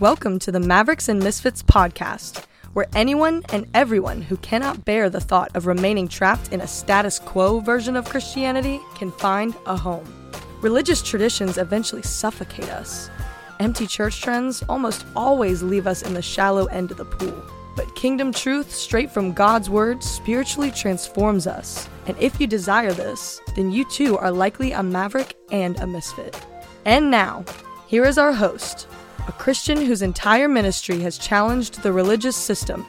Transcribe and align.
Welcome 0.00 0.38
to 0.38 0.50
the 0.50 0.60
Mavericks 0.60 1.10
and 1.10 1.22
Misfits 1.22 1.62
podcast, 1.62 2.46
where 2.72 2.86
anyone 2.94 3.44
and 3.52 3.66
everyone 3.74 4.22
who 4.22 4.38
cannot 4.38 4.86
bear 4.86 5.10
the 5.10 5.20
thought 5.20 5.54
of 5.54 5.66
remaining 5.66 6.08
trapped 6.08 6.54
in 6.54 6.62
a 6.62 6.66
status 6.66 7.18
quo 7.18 7.60
version 7.60 7.96
of 7.96 8.08
Christianity 8.08 8.80
can 8.94 9.12
find 9.12 9.54
a 9.66 9.76
home. 9.76 10.32
Religious 10.62 11.02
traditions 11.02 11.58
eventually 11.58 12.00
suffocate 12.00 12.70
us. 12.70 13.10
Empty 13.58 13.86
church 13.86 14.22
trends 14.22 14.64
almost 14.70 15.04
always 15.14 15.62
leave 15.62 15.86
us 15.86 16.00
in 16.00 16.14
the 16.14 16.22
shallow 16.22 16.64
end 16.68 16.90
of 16.90 16.96
the 16.96 17.04
pool. 17.04 17.44
But 17.76 17.94
kingdom 17.94 18.32
truth, 18.32 18.72
straight 18.72 19.10
from 19.10 19.34
God's 19.34 19.68
word, 19.68 20.02
spiritually 20.02 20.70
transforms 20.70 21.46
us. 21.46 21.90
And 22.06 22.16
if 22.18 22.40
you 22.40 22.46
desire 22.46 22.94
this, 22.94 23.38
then 23.54 23.70
you 23.70 23.84
too 23.90 24.16
are 24.16 24.30
likely 24.30 24.72
a 24.72 24.82
maverick 24.82 25.36
and 25.52 25.78
a 25.78 25.86
misfit. 25.86 26.42
And 26.86 27.10
now, 27.10 27.44
here 27.86 28.06
is 28.06 28.16
our 28.16 28.32
host, 28.32 28.86
a 29.30 29.32
Christian 29.34 29.80
whose 29.80 30.02
entire 30.02 30.48
ministry 30.48 30.98
has 30.98 31.16
challenged 31.16 31.84
the 31.84 31.92
religious 31.92 32.34
system, 32.34 32.84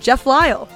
Jeff 0.00 0.26
Lyle. 0.26 0.68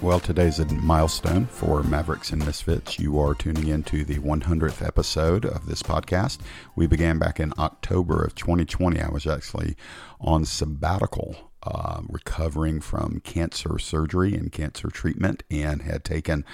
Well, 0.00 0.18
today's 0.18 0.60
a 0.60 0.64
milestone 0.64 1.44
for 1.44 1.82
Mavericks 1.82 2.30
and 2.30 2.42
Misfits. 2.42 2.98
You 2.98 3.20
are 3.20 3.34
tuning 3.34 3.68
into 3.68 4.02
the 4.02 4.18
100th 4.18 4.82
episode 4.82 5.44
of 5.44 5.66
this 5.66 5.82
podcast. 5.82 6.38
We 6.74 6.86
began 6.86 7.18
back 7.18 7.38
in 7.38 7.52
October 7.58 8.24
of 8.24 8.34
2020. 8.34 8.98
I 8.98 9.10
was 9.10 9.26
actually 9.26 9.76
on 10.18 10.46
sabbatical 10.46 11.36
uh, 11.62 12.00
recovering 12.08 12.80
from 12.80 13.20
cancer 13.20 13.78
surgery 13.78 14.34
and 14.34 14.50
cancer 14.50 14.88
treatment 14.88 15.42
and 15.50 15.82
had 15.82 16.02
taken 16.02 16.46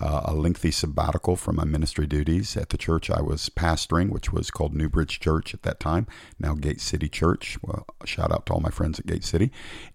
uh, 0.00 0.22
a 0.24 0.34
lengthy 0.34 0.70
sabbatical 0.70 1.36
from 1.36 1.56
my 1.56 1.64
ministry 1.64 2.06
duties 2.06 2.56
at 2.56 2.70
the 2.70 2.78
church 2.78 3.10
I 3.10 3.20
was 3.20 3.50
pastoring, 3.50 4.10
which 4.10 4.32
was 4.32 4.50
called 4.50 4.74
New 4.74 4.88
Bridge 4.88 5.20
Church 5.20 5.52
at 5.52 5.62
that 5.62 5.78
time, 5.78 6.06
now 6.38 6.54
Gate 6.54 6.80
City 6.80 7.08
Church. 7.08 7.58
Well, 7.62 7.86
shout 8.04 8.32
out 8.32 8.46
to 8.46 8.54
all 8.54 8.60
my 8.60 8.70
friends 8.70 8.98
at 8.98 9.06
Gate 9.06 9.24
City. 9.24 9.50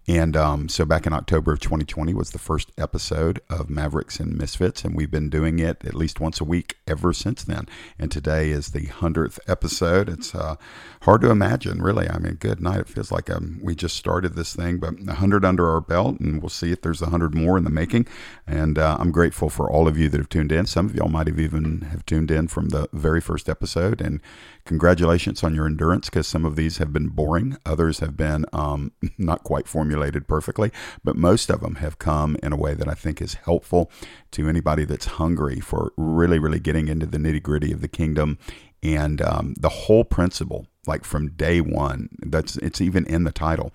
And 0.08 0.36
um, 0.36 0.68
so 0.68 0.84
back 0.84 1.06
in 1.06 1.12
October 1.12 1.52
of 1.52 1.60
2020 1.60 2.14
was 2.14 2.30
the 2.30 2.38
first 2.38 2.70
episode 2.78 3.40
of 3.50 3.68
Mavericks 3.68 4.20
and 4.20 4.38
Misfits, 4.38 4.84
and 4.84 4.94
we've 4.94 5.10
been 5.10 5.28
doing 5.28 5.58
it 5.58 5.84
at 5.84 5.94
least 5.94 6.20
once 6.20 6.40
a 6.40 6.44
week 6.44 6.76
ever 6.86 7.12
since 7.12 7.42
then. 7.42 7.66
And 7.98 8.12
today 8.12 8.50
is 8.50 8.68
the 8.68 8.86
100th 8.86 9.40
episode. 9.48 10.08
It's 10.08 10.34
uh, 10.34 10.54
hard 11.02 11.22
to 11.22 11.30
imagine, 11.30 11.82
really. 11.82 12.08
I 12.08 12.18
mean, 12.18 12.34
good 12.34 12.60
night. 12.60 12.80
It 12.80 12.88
feels 12.88 13.10
like 13.10 13.28
um, 13.28 13.58
we 13.60 13.74
just 13.74 13.96
started 13.96 14.34
this 14.34 14.54
thing, 14.54 14.78
but 14.78 14.94
100 15.00 15.44
under 15.44 15.68
our 15.68 15.80
belt, 15.80 16.20
and 16.20 16.40
we'll 16.40 16.48
see 16.48 16.70
if 16.70 16.82
there's 16.82 17.00
100 17.00 17.34
more 17.34 17.58
in 17.58 17.64
the 17.64 17.70
making. 17.70 18.06
And 18.46 18.78
uh, 18.78 18.96
I'm 19.00 19.10
grateful 19.10 19.50
for 19.50 19.68
all 19.68 19.88
of 19.88 19.95
you 19.98 20.08
that 20.08 20.18
have 20.18 20.28
tuned 20.28 20.52
in. 20.52 20.66
Some 20.66 20.86
of 20.86 20.94
y'all 20.94 21.08
might 21.08 21.26
have 21.26 21.38
even 21.38 21.82
have 21.92 22.04
tuned 22.06 22.30
in 22.30 22.48
from 22.48 22.68
the 22.68 22.88
very 22.92 23.20
first 23.20 23.48
episode. 23.48 24.00
And 24.00 24.20
congratulations 24.64 25.42
on 25.42 25.54
your 25.54 25.66
endurance 25.66 26.08
because 26.08 26.26
some 26.26 26.44
of 26.44 26.56
these 26.56 26.78
have 26.78 26.92
been 26.92 27.08
boring. 27.08 27.56
Others 27.64 28.00
have 28.00 28.16
been 28.16 28.44
um, 28.52 28.92
not 29.18 29.44
quite 29.44 29.68
formulated 29.68 30.28
perfectly, 30.28 30.70
but 31.04 31.16
most 31.16 31.50
of 31.50 31.60
them 31.60 31.76
have 31.76 31.98
come 31.98 32.36
in 32.42 32.52
a 32.52 32.56
way 32.56 32.74
that 32.74 32.88
I 32.88 32.94
think 32.94 33.20
is 33.20 33.34
helpful 33.34 33.90
to 34.32 34.48
anybody 34.48 34.84
that's 34.84 35.06
hungry 35.06 35.60
for 35.60 35.92
really, 35.96 36.38
really 36.38 36.60
getting 36.60 36.88
into 36.88 37.06
the 37.06 37.18
nitty 37.18 37.42
gritty 37.42 37.72
of 37.72 37.80
the 37.80 37.88
kingdom 37.88 38.38
and 38.82 39.20
um, 39.22 39.54
the 39.58 39.68
whole 39.68 40.04
principle, 40.04 40.66
like 40.86 41.04
from 41.04 41.30
day 41.30 41.60
one. 41.60 42.08
That's 42.20 42.56
it's 42.56 42.80
even 42.80 43.06
in 43.06 43.24
the 43.24 43.32
title. 43.32 43.72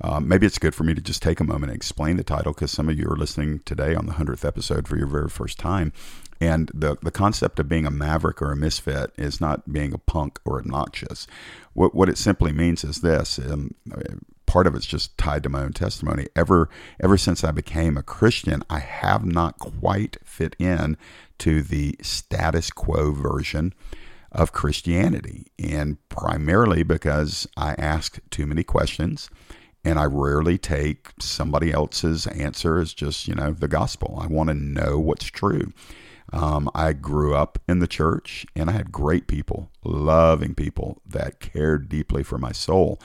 Um, 0.00 0.28
maybe 0.28 0.46
it's 0.46 0.58
good 0.58 0.74
for 0.74 0.84
me 0.84 0.94
to 0.94 1.00
just 1.00 1.22
take 1.22 1.40
a 1.40 1.44
moment 1.44 1.72
and 1.72 1.76
explain 1.76 2.16
the 2.16 2.24
title 2.24 2.52
because 2.52 2.70
some 2.70 2.88
of 2.88 2.98
you 2.98 3.08
are 3.08 3.16
listening 3.16 3.60
today 3.64 3.94
on 3.94 4.06
the 4.06 4.12
100th 4.12 4.44
episode 4.44 4.86
for 4.86 4.96
your 4.96 5.08
very 5.08 5.28
first 5.28 5.58
time. 5.58 5.92
And 6.40 6.70
the, 6.72 6.96
the 7.02 7.10
concept 7.10 7.58
of 7.58 7.68
being 7.68 7.84
a 7.84 7.90
maverick 7.90 8.40
or 8.40 8.52
a 8.52 8.56
misfit 8.56 9.12
is 9.16 9.40
not 9.40 9.72
being 9.72 9.92
a 9.92 9.98
punk 9.98 10.38
or 10.44 10.60
obnoxious. 10.60 11.26
What, 11.72 11.94
what 11.96 12.08
it 12.08 12.16
simply 12.16 12.52
means 12.52 12.84
is 12.84 13.00
this 13.00 13.40
um, 13.40 13.74
part 14.46 14.66
of 14.68 14.74
it's 14.76 14.86
just 14.86 15.18
tied 15.18 15.42
to 15.42 15.48
my 15.48 15.62
own 15.62 15.72
testimony. 15.72 16.26
Ever, 16.36 16.68
ever 17.00 17.18
since 17.18 17.42
I 17.42 17.50
became 17.50 17.96
a 17.96 18.04
Christian, 18.04 18.62
I 18.70 18.78
have 18.78 19.24
not 19.24 19.58
quite 19.58 20.16
fit 20.24 20.54
in 20.60 20.96
to 21.38 21.60
the 21.60 21.96
status 22.02 22.70
quo 22.70 23.12
version 23.12 23.74
of 24.30 24.52
Christianity. 24.52 25.46
And 25.58 25.98
primarily 26.08 26.84
because 26.84 27.48
I 27.56 27.74
ask 27.74 28.20
too 28.30 28.46
many 28.46 28.62
questions 28.62 29.28
and 29.84 29.98
I 29.98 30.04
rarely 30.04 30.58
take 30.58 31.10
somebody 31.20 31.72
else's 31.72 32.26
answer 32.26 32.78
as 32.78 32.92
just, 32.92 33.28
you 33.28 33.34
know, 33.34 33.52
the 33.52 33.68
gospel. 33.68 34.18
I 34.20 34.26
want 34.26 34.48
to 34.48 34.54
know 34.54 34.98
what's 34.98 35.26
true. 35.26 35.72
Um, 36.32 36.70
I 36.74 36.92
grew 36.92 37.34
up 37.34 37.58
in 37.68 37.78
the 37.78 37.86
church 37.86 38.44
and 38.54 38.68
I 38.68 38.74
had 38.74 38.92
great 38.92 39.26
people, 39.28 39.70
loving 39.84 40.54
people 40.54 41.00
that 41.06 41.40
cared 41.40 41.88
deeply 41.88 42.22
for 42.22 42.38
my 42.38 42.52
soul. 42.52 43.00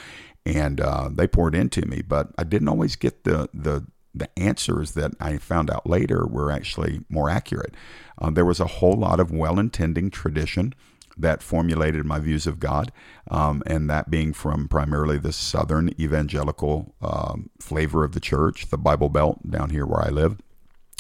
And 0.46 0.82
uh, 0.82 1.10
they 1.10 1.28
poured 1.28 1.56
into 1.56 1.86
me, 1.86 2.02
but 2.02 2.32
I 2.38 2.44
didn't 2.44 2.68
always 2.68 2.98
get 2.98 3.24
the, 3.24 3.50
the, 3.54 3.86
the 4.14 4.28
answers 4.38 4.92
that 4.92 5.12
I 5.22 5.38
found 5.38 5.72
out 5.72 5.88
later 5.88 6.28
were 6.28 6.52
actually 6.52 7.02
more 7.08 7.30
accurate. 7.30 7.76
Uh, 8.20 8.30
there 8.30 8.46
was 8.46 8.60
a 8.60 8.66
whole 8.66 8.96
lot 8.96 9.22
of 9.22 9.32
well 9.32 9.58
intending 9.58 10.12
tradition 10.12 10.74
that 11.18 11.44
formulated 11.44 12.06
my 12.06 12.20
views 12.20 12.48
of 12.48 12.60
God, 12.60 12.92
um, 13.30 13.64
and 13.66 13.90
that 13.90 14.10
being 14.10 14.34
from 14.34 14.68
primarily 14.68 15.18
the 15.18 15.34
Southern 15.34 15.90
evangelical 16.00 16.96
um, 17.02 17.50
flavor 17.60 18.04
of 18.04 18.14
the 18.14 18.20
church, 18.20 18.70
the 18.70 18.78
Bible 18.78 19.10
Belt 19.10 19.40
down 19.50 19.70
here 19.70 19.86
where 19.86 20.02
I 20.02 20.10
live. 20.10 20.38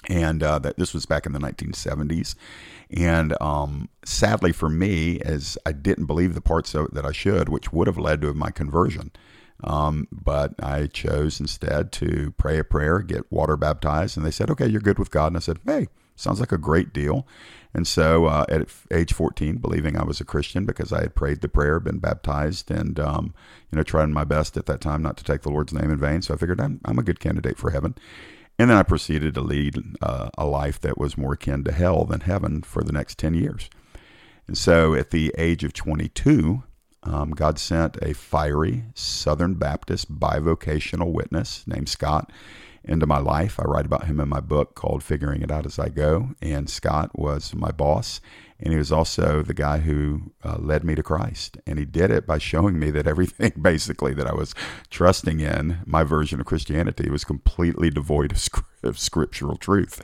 And 0.10 0.44
uh, 0.44 0.60
that 0.60 0.78
this 0.78 0.94
was 0.94 1.06
back 1.06 1.26
in 1.26 1.32
the 1.32 1.40
1970s, 1.40 2.36
and 2.92 3.38
um, 3.40 3.88
sadly 4.04 4.52
for 4.52 4.68
me, 4.68 5.22
as 5.22 5.58
I 5.66 5.72
didn't 5.72 6.08
believe 6.08 6.34
the 6.34 6.42
parts 6.42 6.76
of 6.76 6.92
that 6.92 7.06
I 7.06 7.14
should, 7.14 7.48
which 7.48 7.72
would 7.72 7.88
have 7.88 7.98
led 7.98 8.20
to 8.22 8.34
my 8.34 8.52
conversion. 8.52 9.12
Um, 9.64 10.10
but 10.12 10.56
I 10.62 10.88
chose 10.88 11.40
instead 11.40 11.94
to 11.94 12.34
pray 12.38 12.60
a 12.60 12.66
prayer, 12.66 13.00
get 13.00 13.32
water 13.32 13.56
baptized, 13.56 14.18
and 14.18 14.26
they 14.26 14.32
said, 14.32 14.50
"Okay, 14.50 14.68
you're 14.68 14.82
good 14.82 15.00
with 15.00 15.10
God." 15.10 15.28
And 15.28 15.38
I 15.38 15.40
said, 15.40 15.60
"Hey, 15.66 15.88
sounds 16.16 16.40
like 16.40 16.52
a 16.52 16.58
great 16.58 16.94
deal." 16.94 17.28
And 17.74 17.88
so 17.88 18.26
uh, 18.26 18.46
at 18.50 18.68
age 18.92 19.14
14, 19.14 19.58
believing 19.58 19.98
I 19.98 20.04
was 20.04 20.22
a 20.22 20.26
Christian 20.26 20.66
because 20.66 20.94
I 20.94 21.02
had 21.02 21.16
prayed 21.16 21.42
the 21.42 21.50
prayer, 21.50 21.80
been 21.80 21.98
baptized, 21.98 22.70
and, 22.70 23.00
um, 23.00 23.34
you 23.72 23.78
know, 23.78 23.84
trying 23.84 24.14
my 24.14 24.24
best 24.24 24.58
at 24.58 24.68
that 24.68 24.80
time 24.80 25.02
not 25.02 25.18
to 25.18 25.24
take 25.24 25.42
the 25.42 25.50
Lord's 25.50 25.74
name 25.74 25.90
in 25.90 25.98
vain. 25.98 26.22
So 26.22 26.34
I 26.34 26.38
figured 26.38 26.62
I'm, 26.62 26.82
I'm 26.86 27.00
a 27.00 27.04
good 27.04 27.20
candidate 27.20 27.58
for 27.58 27.72
heaven. 27.72 27.96
And 28.60 28.70
then 28.70 28.78
I 28.78 28.84
proceeded 28.84 29.34
to 29.34 29.42
lead 29.42 29.82
uh, 30.02 30.30
a 30.38 30.46
life 30.46 30.80
that 30.82 31.00
was 31.00 31.18
more 31.18 31.34
akin 31.34 31.64
to 31.64 31.72
hell 31.72 32.06
than 32.06 32.22
heaven 32.22 32.62
for 32.62 32.84
the 32.84 32.92
next 32.92 33.18
10 33.18 33.34
years. 33.34 33.70
And 34.48 34.56
so 34.56 34.94
at 34.94 35.10
the 35.10 35.34
age 35.38 35.64
of 35.64 35.74
22, 35.74 36.62
um, 37.02 37.32
God 37.32 37.58
sent 37.58 37.98
a 38.04 38.14
fiery 38.14 38.84
Southern 38.94 39.56
Baptist 39.56 40.20
bivocational 40.20 41.12
witness 41.12 41.66
named 41.66 41.90
Scott 41.90 42.32
into 42.84 43.08
my 43.08 43.20
life. 43.20 43.60
I 43.60 43.64
write 43.64 43.86
about 43.86 44.06
him 44.06 44.20
in 44.20 44.30
my 44.30 44.40
book 44.40 44.76
called 44.76 45.04
Figuring 45.04 45.42
It 45.42 45.52
Out 45.52 45.66
as 45.66 45.80
I 45.80 45.90
Go. 45.90 46.30
And 46.42 46.70
Scott 46.70 47.18
was 47.18 47.54
my 47.54 47.72
boss, 47.72 48.20
and 48.60 48.72
he 48.72 48.78
was 48.78 48.92
also 48.92 49.42
the 49.42 49.54
guy 49.54 49.80
who 49.80 50.34
uh, 50.44 50.58
led 50.60 50.84
me 50.84 50.96
to 50.96 51.04
Christ. 51.04 51.58
And 51.66 51.80
he 51.80 51.86
did 51.86 52.12
it 52.12 52.28
by 52.28 52.38
showing 52.38 52.80
me 52.80 52.92
that 52.92 53.08
everything 53.08 53.54
basically 53.62 54.14
that 54.14 54.28
I 54.28 54.34
was 54.34 54.54
trusting 54.90 55.40
in, 55.40 55.80
my 55.86 56.04
version 56.04 56.40
of 56.40 56.46
Christianity, 56.46 57.10
was 57.10 57.24
completely 57.24 57.90
devoid 57.90 58.32
of, 58.32 58.48
of 58.84 59.00
scriptural 59.00 59.58
truth. 59.58 60.02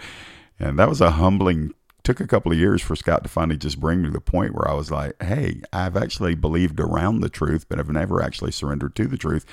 And 0.60 0.78
that 0.78 0.90
was 0.90 1.02
a 1.02 1.12
humbling 1.12 1.74
took 2.10 2.20
a 2.20 2.26
couple 2.26 2.52
of 2.52 2.58
years 2.58 2.82
for 2.82 2.96
Scott 2.96 3.22
to 3.22 3.30
finally 3.30 3.56
just 3.56 3.80
bring 3.80 4.02
me 4.02 4.08
to 4.08 4.12
the 4.12 4.20
point 4.20 4.56
where 4.56 4.68
I 4.68 4.74
was 4.74 4.90
like, 4.90 5.22
hey, 5.22 5.62
I've 5.72 5.96
actually 5.96 6.34
believed 6.34 6.80
around 6.80 7.20
the 7.20 7.30
truth, 7.30 7.70
but 7.70 7.78
I've 7.78 7.92
never 7.92 8.20
actually 8.20 8.52
surrendered 8.52 8.96
to 8.96 9.06
the 9.06 9.16
truth. 9.16 9.46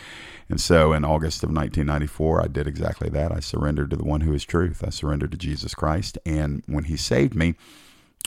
And 0.48 0.58
so 0.58 0.94
in 0.94 1.04
August 1.04 1.42
of 1.42 1.50
1994, 1.50 2.42
I 2.42 2.46
did 2.46 2.66
exactly 2.66 3.10
that. 3.10 3.30
I 3.30 3.40
surrendered 3.40 3.90
to 3.90 3.96
the 3.96 4.04
one 4.04 4.22
who 4.22 4.32
is 4.32 4.42
truth. 4.42 4.82
I 4.82 4.88
surrendered 4.88 5.32
to 5.32 5.36
Jesus 5.36 5.74
Christ. 5.74 6.16
And 6.24 6.62
when 6.64 6.84
he 6.84 6.96
saved 6.96 7.34
me, 7.34 7.56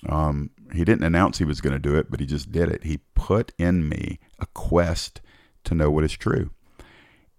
um, 0.07 0.51
he 0.73 0.85
didn't 0.85 1.05
announce 1.05 1.39
he 1.39 1.45
was 1.45 1.59
going 1.59 1.73
to 1.73 1.79
do 1.79 1.95
it, 1.95 2.11
but 2.11 2.19
he 2.19 2.27
just 2.27 2.51
did 2.51 2.69
it. 2.69 2.83
He 2.83 2.99
put 3.15 3.51
in 3.57 3.89
me 3.89 4.19
a 4.37 4.45
quest 4.53 5.21
to 5.63 5.73
know 5.73 5.89
what 5.89 6.03
is 6.03 6.13
true. 6.13 6.51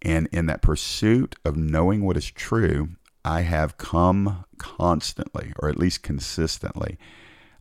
And 0.03 0.29
in 0.33 0.47
that 0.47 0.61
pursuit 0.61 1.37
of 1.45 1.57
knowing 1.57 2.05
what 2.05 2.17
is 2.17 2.29
true, 2.29 2.89
I 3.25 3.43
have 3.43 3.79
come 3.79 4.45
constantly, 4.59 5.53
or 5.59 5.69
at 5.69 5.79
least 5.79 6.03
consistently, 6.03 6.99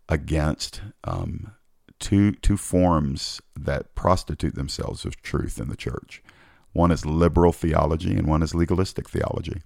against 0.08 0.82
um, 1.04 1.54
two 2.00 2.32
two 2.32 2.58
forms 2.58 3.42
that 3.56 3.96
prostitute 3.96 4.56
themselves 4.56 5.06
of 5.06 5.22
truth 5.22 5.60
in 5.60 5.70
the 5.70 5.76
church. 5.76 6.24
One 6.72 6.92
is 6.92 7.06
liberal 7.06 7.52
theology, 7.52 8.16
and 8.16 8.28
one 8.28 8.44
is 8.44 8.56
legalistic 8.56 9.10
theology, 9.10 9.62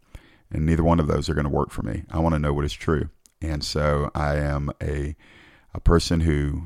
and 0.52 0.66
neither 0.66 0.84
one 0.84 1.00
of 1.00 1.08
those 1.08 1.30
are 1.30 1.34
going 1.34 1.46
to 1.46 1.50
work 1.50 1.70
for 1.72 1.84
me. 1.84 2.04
I 2.10 2.20
want 2.20 2.34
to 2.34 2.40
know 2.40 2.54
what 2.54 2.66
is 2.66 2.74
true, 2.74 3.10
and 3.42 3.64
so 3.64 4.10
I 4.16 4.36
am 4.38 4.72
a 4.82 5.16
a 5.74 5.80
person 5.80 6.22
who 6.22 6.64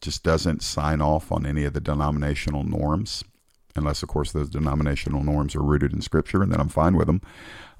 just 0.00 0.22
doesn't 0.22 0.62
sign 0.62 1.00
off 1.00 1.32
on 1.32 1.46
any 1.46 1.64
of 1.64 1.72
the 1.72 1.80
denominational 1.80 2.62
norms, 2.62 3.24
unless, 3.74 4.02
of 4.02 4.08
course, 4.08 4.32
those 4.32 4.50
denominational 4.50 5.22
norms 5.22 5.54
are 5.56 5.62
rooted 5.62 5.92
in 5.92 6.02
Scripture, 6.02 6.42
and 6.42 6.52
then 6.52 6.60
I'm 6.60 6.68
fine 6.68 6.94
with 6.96 7.06
them. 7.06 7.22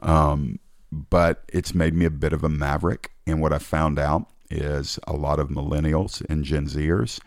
Um, 0.00 0.58
but 0.92 1.44
it's 1.52 1.74
made 1.74 1.94
me 1.94 2.04
a 2.04 2.10
bit 2.10 2.32
of 2.32 2.44
a 2.44 2.48
maverick. 2.48 3.12
And 3.26 3.40
what 3.40 3.52
I 3.52 3.58
found 3.58 3.98
out 3.98 4.26
is 4.50 4.98
a 5.06 5.14
lot 5.14 5.40
of 5.40 5.48
millennials 5.48 6.24
and 6.28 6.44
Gen 6.44 6.66
Zers 6.66 7.20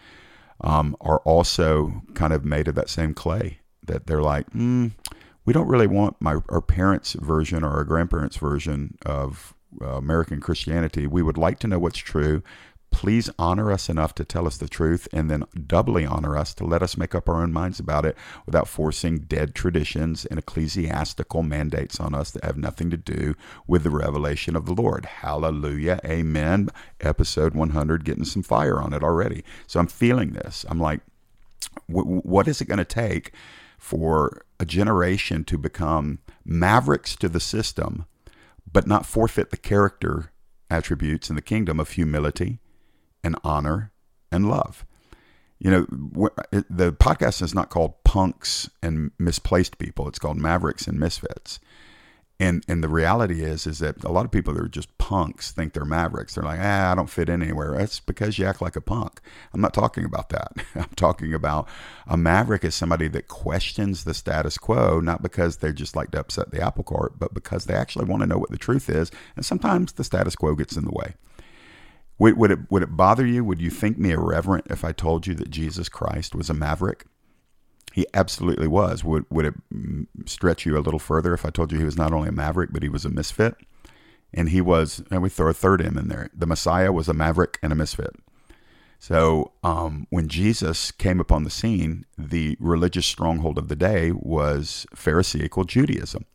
um, 0.62 0.95
are 1.01 1.19
also 1.19 2.01
kind 2.13 2.33
of 2.33 2.45
made 2.45 2.68
of 2.68 2.75
that 2.75 2.89
same 2.89 3.13
clay. 3.13 3.59
That 3.86 4.07
they're 4.07 4.21
like, 4.21 4.50
mm, 4.51 4.92
we 5.45 5.54
don't 5.54 5.68
really 5.68 5.88
want 5.88 6.18
my 6.19 6.38
our 6.50 6.62
parents' 6.62 7.13
version 7.13 7.63
or 7.63 7.69
our 7.69 7.86
grandparents' 7.86 8.38
version 8.38 8.98
of 9.06 9.54
uh, 9.81 9.95
American 9.98 10.42
Christianity. 10.42 11.07
We 11.07 11.21
would 11.21 11.38
like 11.38 11.59
to 11.59 11.68
know 11.68 11.80
what's 11.80 11.98
true. 11.98 12.44
Please 12.89 13.29
honor 13.37 13.71
us 13.71 13.89
enough 13.89 14.15
to 14.15 14.25
tell 14.25 14.47
us 14.47 14.57
the 14.57 14.67
truth, 14.67 15.07
and 15.13 15.29
then 15.29 15.43
doubly 15.67 16.05
honor 16.05 16.35
us 16.35 16.53
to 16.55 16.65
let 16.65 16.81
us 16.81 16.97
make 16.97 17.13
up 17.13 17.29
our 17.29 17.43
own 17.43 17.53
minds 17.53 17.79
about 17.79 18.05
it 18.05 18.17
without 18.45 18.67
forcing 18.67 19.19
dead 19.19 19.53
traditions 19.53 20.25
and 20.25 20.39
ecclesiastical 20.39 21.43
mandates 21.43 21.99
on 21.99 22.15
us 22.15 22.31
that 22.31 22.43
have 22.43 22.57
nothing 22.57 22.89
to 22.89 22.97
do 22.97 23.35
with 23.67 23.83
the 23.83 23.91
revelation 23.91 24.55
of 24.55 24.65
the 24.65 24.73
Lord. 24.73 25.05
Hallelujah. 25.05 25.99
Amen. 26.03 26.69
Episode 26.99 27.53
100, 27.53 28.03
getting 28.03 28.25
some 28.25 28.41
fire 28.41 28.81
on 28.81 28.93
it 28.93 29.03
already. 29.03 29.43
So 29.67 29.79
I'm 29.79 29.87
feeling 29.87 30.31
this. 30.31 30.65
I'm 30.67 30.79
like, 30.79 31.01
what 31.85 32.47
is 32.47 32.61
it 32.61 32.67
going 32.67 32.79
to 32.79 32.85
take 32.85 33.31
for 33.77 34.43
a 34.59 34.65
generation 34.65 35.43
to 35.43 35.57
become 35.57 36.17
mavericks 36.43 37.15
to 37.17 37.29
the 37.29 37.39
system, 37.39 38.07
but 38.71 38.87
not 38.87 39.05
forfeit 39.05 39.51
the 39.51 39.57
character 39.57 40.31
attributes 40.69 41.29
in 41.29 41.35
the 41.35 41.41
kingdom 41.43 41.79
of 41.79 41.91
humility 41.91 42.59
and 43.23 43.35
honor 43.43 43.91
and 44.31 44.49
love. 44.49 44.85
You 45.59 45.71
know, 45.71 45.85
the 46.51 46.93
podcast 46.93 47.41
is 47.41 47.55
not 47.55 47.69
called 47.69 48.03
Punks 48.03 48.69
and 48.83 49.11
Misplaced 49.17 49.79
People. 49.79 50.07
It's 50.07 50.19
called 50.19 50.37
Mavericks 50.37 50.87
and 50.87 50.99
Misfits. 50.99 51.59
And 52.39 52.63
and 52.67 52.83
the 52.83 52.89
reality 52.89 53.43
is 53.43 53.65
is 53.65 53.79
that 53.79 54.03
a 54.03 54.11
lot 54.11 54.25
of 54.25 54.31
people 54.31 54.53
that 54.53 54.63
are 54.63 54.67
just 54.67 54.95
punks 54.99 55.51
think 55.51 55.73
they're 55.73 55.85
mavericks. 55.85 56.35
They're 56.35 56.43
like, 56.43 56.59
ah, 56.61 56.91
I 56.91 56.95
don't 56.95 57.09
fit 57.09 57.29
in 57.29 57.41
anywhere. 57.41 57.75
That's 57.75 57.99
because 57.99 58.37
you 58.37 58.45
act 58.45 58.61
like 58.61 58.75
a 58.75 58.81
punk. 58.81 59.21
I'm 59.53 59.61
not 59.61 59.73
talking 59.73 60.05
about 60.05 60.29
that. 60.29 60.51
I'm 60.75 60.93
talking 60.95 61.33
about 61.33 61.67
a 62.05 62.15
maverick 62.15 62.63
is 62.63 62.75
somebody 62.75 63.07
that 63.07 63.27
questions 63.27 64.03
the 64.03 64.13
status 64.13 64.59
quo, 64.59 64.99
not 64.99 65.23
because 65.23 65.57
they 65.57 65.73
just 65.73 65.95
like 65.95 66.11
to 66.11 66.19
upset 66.19 66.51
the 66.51 66.61
apple 66.61 66.83
cart, 66.83 67.17
but 67.17 67.33
because 67.33 67.65
they 67.65 67.73
actually 67.73 68.05
want 68.05 68.21
to 68.21 68.27
know 68.27 68.37
what 68.37 68.51
the 68.51 68.57
truth 68.57 68.87
is. 68.87 69.09
And 69.35 69.43
sometimes 69.43 69.93
the 69.93 70.03
status 70.03 70.35
quo 70.35 70.53
gets 70.53 70.77
in 70.77 70.85
the 70.85 70.91
way. 70.91 71.15
Would, 72.19 72.37
would 72.37 72.51
it 72.51 72.59
would 72.69 72.83
it 72.83 72.97
bother 72.97 73.25
you? 73.25 73.43
Would 73.43 73.61
you 73.61 73.69
think 73.69 73.97
me 73.97 74.11
irreverent 74.11 74.67
if 74.69 74.83
I 74.83 74.91
told 74.91 75.27
you 75.27 75.35
that 75.35 75.51
Jesus 75.51 75.89
Christ 75.89 76.33
was 76.33 76.49
a 76.49 76.53
maverick? 76.53 77.05
He 77.93 78.05
absolutely 78.13 78.67
was. 78.67 79.03
Would 79.03 79.25
would 79.29 79.45
it 79.45 79.53
stretch 80.25 80.65
you 80.65 80.77
a 80.77 80.81
little 80.81 80.99
further 80.99 81.33
if 81.33 81.45
I 81.45 81.49
told 81.49 81.71
you 81.71 81.77
he 81.77 81.85
was 81.85 81.97
not 81.97 82.13
only 82.13 82.29
a 82.29 82.33
maverick 82.33 82.71
but 82.71 82.83
he 82.83 82.89
was 82.89 83.05
a 83.05 83.09
misfit? 83.09 83.55
And 84.33 84.49
he 84.49 84.59
was, 84.59 85.01
and 85.09 85.21
we 85.21 85.29
throw 85.29 85.49
a 85.49 85.53
third 85.53 85.81
M 85.81 85.97
in 85.97 86.09
there. 86.09 86.29
The 86.35 86.45
Messiah 86.45 86.91
was 86.91 87.07
a 87.07 87.13
maverick 87.13 87.57
and 87.63 87.71
a 87.71 87.75
misfit. 87.75 88.13
So 88.99 89.53
um, 89.63 90.07
when 90.09 90.27
Jesus 90.27 90.91
came 90.91 91.19
upon 91.19 91.43
the 91.43 91.49
scene, 91.49 92.05
the 92.17 92.57
religious 92.59 93.05
stronghold 93.05 93.57
of 93.57 93.67
the 93.67 93.75
day 93.75 94.11
was 94.11 94.85
Pharisaical 94.93 95.63
Judaism. 95.63 96.25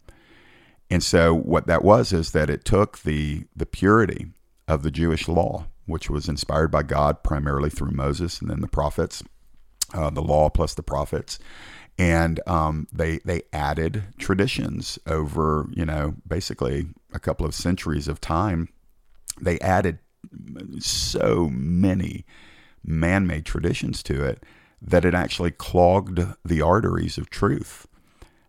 And 0.91 1.03
so 1.03 1.35
what 1.35 1.67
that 1.67 1.85
was 1.85 2.13
is 2.13 2.33
that 2.33 2.51
it 2.51 2.65
took 2.65 2.99
the 3.01 3.45
the 3.57 3.67
purity 3.67 4.29
of 4.69 4.83
the 4.83 4.91
Jewish 4.91 5.27
law, 5.27 5.67
which 5.87 6.11
was 6.11 6.29
inspired 6.29 6.71
by 6.71 6.83
God 6.83 7.23
primarily 7.23 7.71
through 7.71 7.91
Moses 7.91 8.41
and 8.41 8.51
then 8.51 8.61
the 8.61 8.69
prophets, 8.69 9.23
uh, 9.95 10.11
the 10.11 10.23
law 10.23 10.49
plus 10.49 10.75
the 10.75 10.83
prophets, 10.83 11.39
and 11.99 12.41
um, 12.47 12.89
they 12.93 13.19
they 13.25 13.43
added 13.53 14.05
traditions 14.19 14.99
over 15.07 15.69
you 15.73 15.85
know 15.85 16.15
basically 16.27 16.87
a 17.13 17.19
couple 17.19 17.47
of 17.47 17.55
centuries 17.55 18.09
of 18.09 18.21
time. 18.21 18.69
They 19.41 19.59
added 19.61 19.99
so 20.79 21.49
many 21.51 22.25
man-made 22.85 23.45
traditions 23.45 24.03
to 24.05 24.25
it 24.25 24.45
that 24.81 25.05
it 25.05 25.15
actually 25.15 25.51
clogged 25.51 26.21
the 26.45 26.61
arteries 26.61 27.19
of 27.19 27.31
truth. 27.31 27.87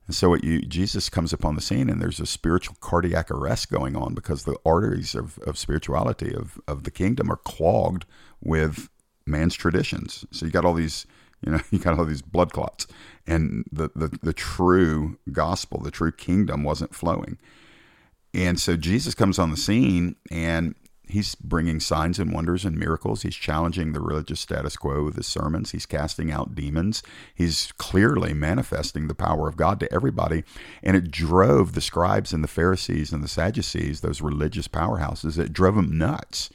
And 0.07 0.15
so 0.15 0.35
you, 0.35 0.61
Jesus 0.61 1.09
comes 1.09 1.31
upon 1.31 1.55
the 1.55 1.61
scene, 1.61 1.89
and 1.89 2.01
there's 2.01 2.19
a 2.19 2.25
spiritual 2.25 2.75
cardiac 2.81 3.31
arrest 3.31 3.71
going 3.71 3.95
on 3.95 4.13
because 4.13 4.43
the 4.43 4.57
arteries 4.65 5.15
of, 5.15 5.39
of 5.39 5.57
spirituality 5.57 6.33
of, 6.33 6.59
of 6.67 6.83
the 6.83 6.91
kingdom 6.91 7.31
are 7.31 7.37
clogged 7.37 8.05
with 8.41 8.89
man's 9.25 9.55
traditions. 9.55 10.25
So 10.31 10.45
you 10.45 10.51
got 10.51 10.65
all 10.65 10.73
these 10.73 11.05
you 11.45 11.51
know, 11.51 11.59
you 11.71 11.79
got 11.79 11.97
all 11.97 12.05
these 12.05 12.21
blood 12.21 12.51
clots, 12.53 12.87
and 13.27 13.65
the, 13.71 13.89
the 13.95 14.17
the 14.21 14.33
true 14.33 15.17
gospel, 15.31 15.79
the 15.79 15.91
true 15.91 16.11
kingdom, 16.11 16.63
wasn't 16.63 16.95
flowing. 16.95 17.37
And 18.33 18.59
so 18.59 18.75
Jesus 18.75 19.13
comes 19.13 19.37
on 19.37 19.51
the 19.51 19.57
scene, 19.57 20.15
and 20.31 20.75
he's 21.07 21.35
bringing 21.35 21.79
signs 21.79 22.19
and 22.19 22.33
wonders 22.33 22.65
and 22.65 22.77
miracles. 22.77 23.21
He's 23.21 23.35
challenging 23.35 23.93
the 23.93 23.99
religious 23.99 24.39
status 24.39 24.77
quo 24.77 25.03
with 25.03 25.15
his 25.15 25.27
sermons. 25.27 25.71
He's 25.71 25.85
casting 25.85 26.31
out 26.31 26.55
demons. 26.55 27.03
He's 27.33 27.71
clearly 27.73 28.33
manifesting 28.33 29.07
the 29.07 29.15
power 29.15 29.47
of 29.47 29.57
God 29.57 29.79
to 29.81 29.93
everybody. 29.93 30.43
And 30.81 30.97
it 30.97 31.11
drove 31.11 31.73
the 31.73 31.81
scribes 31.81 32.33
and 32.33 32.43
the 32.43 32.47
Pharisees 32.47 33.11
and 33.11 33.23
the 33.23 33.27
Sadducees, 33.27 34.01
those 34.01 34.21
religious 34.21 34.67
powerhouses, 34.67 35.37
it 35.37 35.53
drove 35.53 35.75
them 35.75 35.97
nuts 35.97 36.49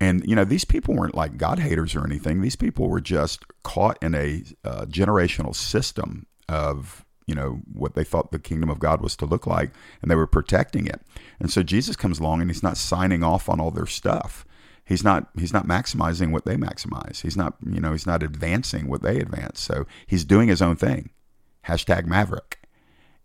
and, 0.00 0.24
you 0.26 0.36
know, 0.36 0.44
these 0.44 0.64
people 0.64 0.94
weren't 0.94 1.14
like 1.14 1.36
God 1.36 1.58
haters 1.58 1.94
or 1.94 2.04
anything. 2.06 2.40
These 2.40 2.56
people 2.56 2.88
were 2.88 3.00
just 3.00 3.44
caught 3.64 3.98
in 4.02 4.14
a 4.14 4.44
uh, 4.64 4.86
generational 4.86 5.54
system 5.54 6.26
of, 6.48 7.04
you 7.28 7.34
know, 7.34 7.60
what 7.72 7.94
they 7.94 8.04
thought 8.04 8.32
the 8.32 8.38
kingdom 8.38 8.70
of 8.70 8.78
God 8.78 9.02
was 9.02 9.14
to 9.16 9.26
look 9.26 9.46
like, 9.46 9.70
and 10.00 10.10
they 10.10 10.16
were 10.16 10.26
protecting 10.26 10.86
it. 10.86 11.02
And 11.38 11.52
so 11.52 11.62
Jesus 11.62 11.94
comes 11.94 12.18
along 12.18 12.40
and 12.40 12.50
he's 12.50 12.62
not 12.62 12.78
signing 12.78 13.22
off 13.22 13.48
on 13.48 13.60
all 13.60 13.70
their 13.70 13.86
stuff. 13.86 14.46
He's 14.84 15.04
not 15.04 15.28
he's 15.38 15.52
not 15.52 15.66
maximizing 15.66 16.32
what 16.32 16.46
they 16.46 16.56
maximize. 16.56 17.20
He's 17.20 17.36
not, 17.36 17.56
you 17.64 17.78
know, 17.78 17.92
he's 17.92 18.06
not 18.06 18.22
advancing 18.22 18.88
what 18.88 19.02
they 19.02 19.18
advance. 19.18 19.60
So 19.60 19.86
he's 20.06 20.24
doing 20.24 20.48
his 20.48 20.62
own 20.62 20.76
thing. 20.76 21.10
Hashtag 21.66 22.06
maverick. 22.06 22.58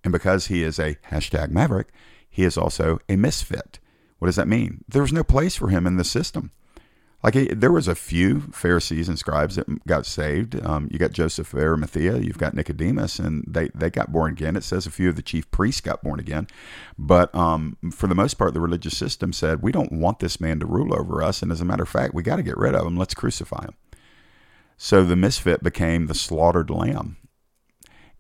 And 0.04 0.12
because 0.12 0.48
he 0.48 0.64
is 0.64 0.78
a 0.78 0.96
hashtag 1.10 1.52
maverick, 1.52 1.88
he 2.30 2.44
is 2.44 2.58
also 2.58 3.00
a 3.08 3.16
misfit. 3.16 3.80
What 4.20 4.26
does 4.26 4.36
that 4.36 4.50
mean? 4.50 4.84
There's 4.90 5.14
no 5.14 5.24
place 5.24 5.56
for 5.56 5.70
him 5.70 5.88
in 5.88 5.96
the 5.96 6.04
system. 6.04 6.52
Like 7.24 7.36
there 7.58 7.72
was 7.72 7.88
a 7.88 7.96
few 7.96 8.42
Pharisees 8.52 9.08
and 9.08 9.18
scribes 9.18 9.56
that 9.56 9.88
got 9.88 10.06
saved. 10.06 10.62
Um, 10.66 10.90
you 10.92 11.00
got 11.00 11.14
Joseph 11.14 11.54
of 11.54 11.60
Arimathea, 11.60 12.18
you've 12.18 12.38
got 12.38 12.54
Nicodemus, 12.54 13.18
and 13.18 13.46
they, 13.48 13.70
they 13.74 13.90
got 13.90 14.12
born 14.12 14.34
again. 14.34 14.58
It 14.58 14.66
says 14.66 14.86
a 14.86 14.92
few 14.92 15.08
of 15.08 15.16
the 15.16 15.22
chief 15.22 15.50
priests 15.50 15.80
got 15.80 16.04
born 16.04 16.20
again. 16.20 16.48
But 16.98 17.34
um, 17.34 17.78
for 17.94 18.08
the 18.08 18.16
most 18.16 18.34
part, 18.34 18.54
the 18.54 18.60
religious 18.60 18.98
system 18.98 19.32
said, 19.32 19.62
we 19.62 19.72
don't 19.72 19.94
want 19.94 20.20
this 20.20 20.42
man 20.42 20.60
to 20.60 20.66
rule 20.66 20.94
over 20.94 21.24
us. 21.24 21.42
And 21.42 21.50
as 21.50 21.62
a 21.62 21.66
matter 21.66 21.84
of 21.84 21.90
fact, 21.90 22.14
we 22.14 22.24
got 22.24 22.36
to 22.36 22.44
get 22.44 22.58
rid 22.58 22.76
of 22.76 22.86
him. 22.86 22.98
Let's 22.98 23.14
crucify 23.14 23.64
him. 23.64 23.74
So 24.76 25.06
the 25.06 25.16
misfit 25.16 25.64
became 25.64 26.08
the 26.08 26.16
slaughtered 26.16 26.70
lamb. 26.70 27.16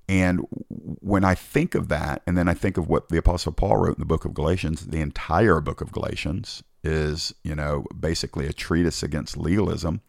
And 0.07 0.41
when 0.69 1.25
I 1.25 1.35
think 1.35 1.75
of 1.75 1.89
that, 1.89 2.21
and 2.25 2.37
then 2.37 2.47
I 2.47 2.53
think 2.53 2.77
of 2.77 2.87
what 2.87 3.09
the 3.09 3.17
Apostle 3.17 3.51
Paul 3.51 3.77
wrote 3.77 3.97
in 3.97 4.01
the 4.01 4.05
book 4.05 4.23
of 4.23 4.33
Galatians, 4.33 4.87
the 4.87 5.01
entire 5.01 5.59
book 5.59 5.81
of 5.81 5.91
Galatians 5.91 6.63
is, 6.83 7.33
you 7.43 7.55
know, 7.55 7.85
basically 7.97 8.47
a 8.47 8.53
treatise 8.53 9.03
against 9.03 9.37
legalism. 9.37 10.01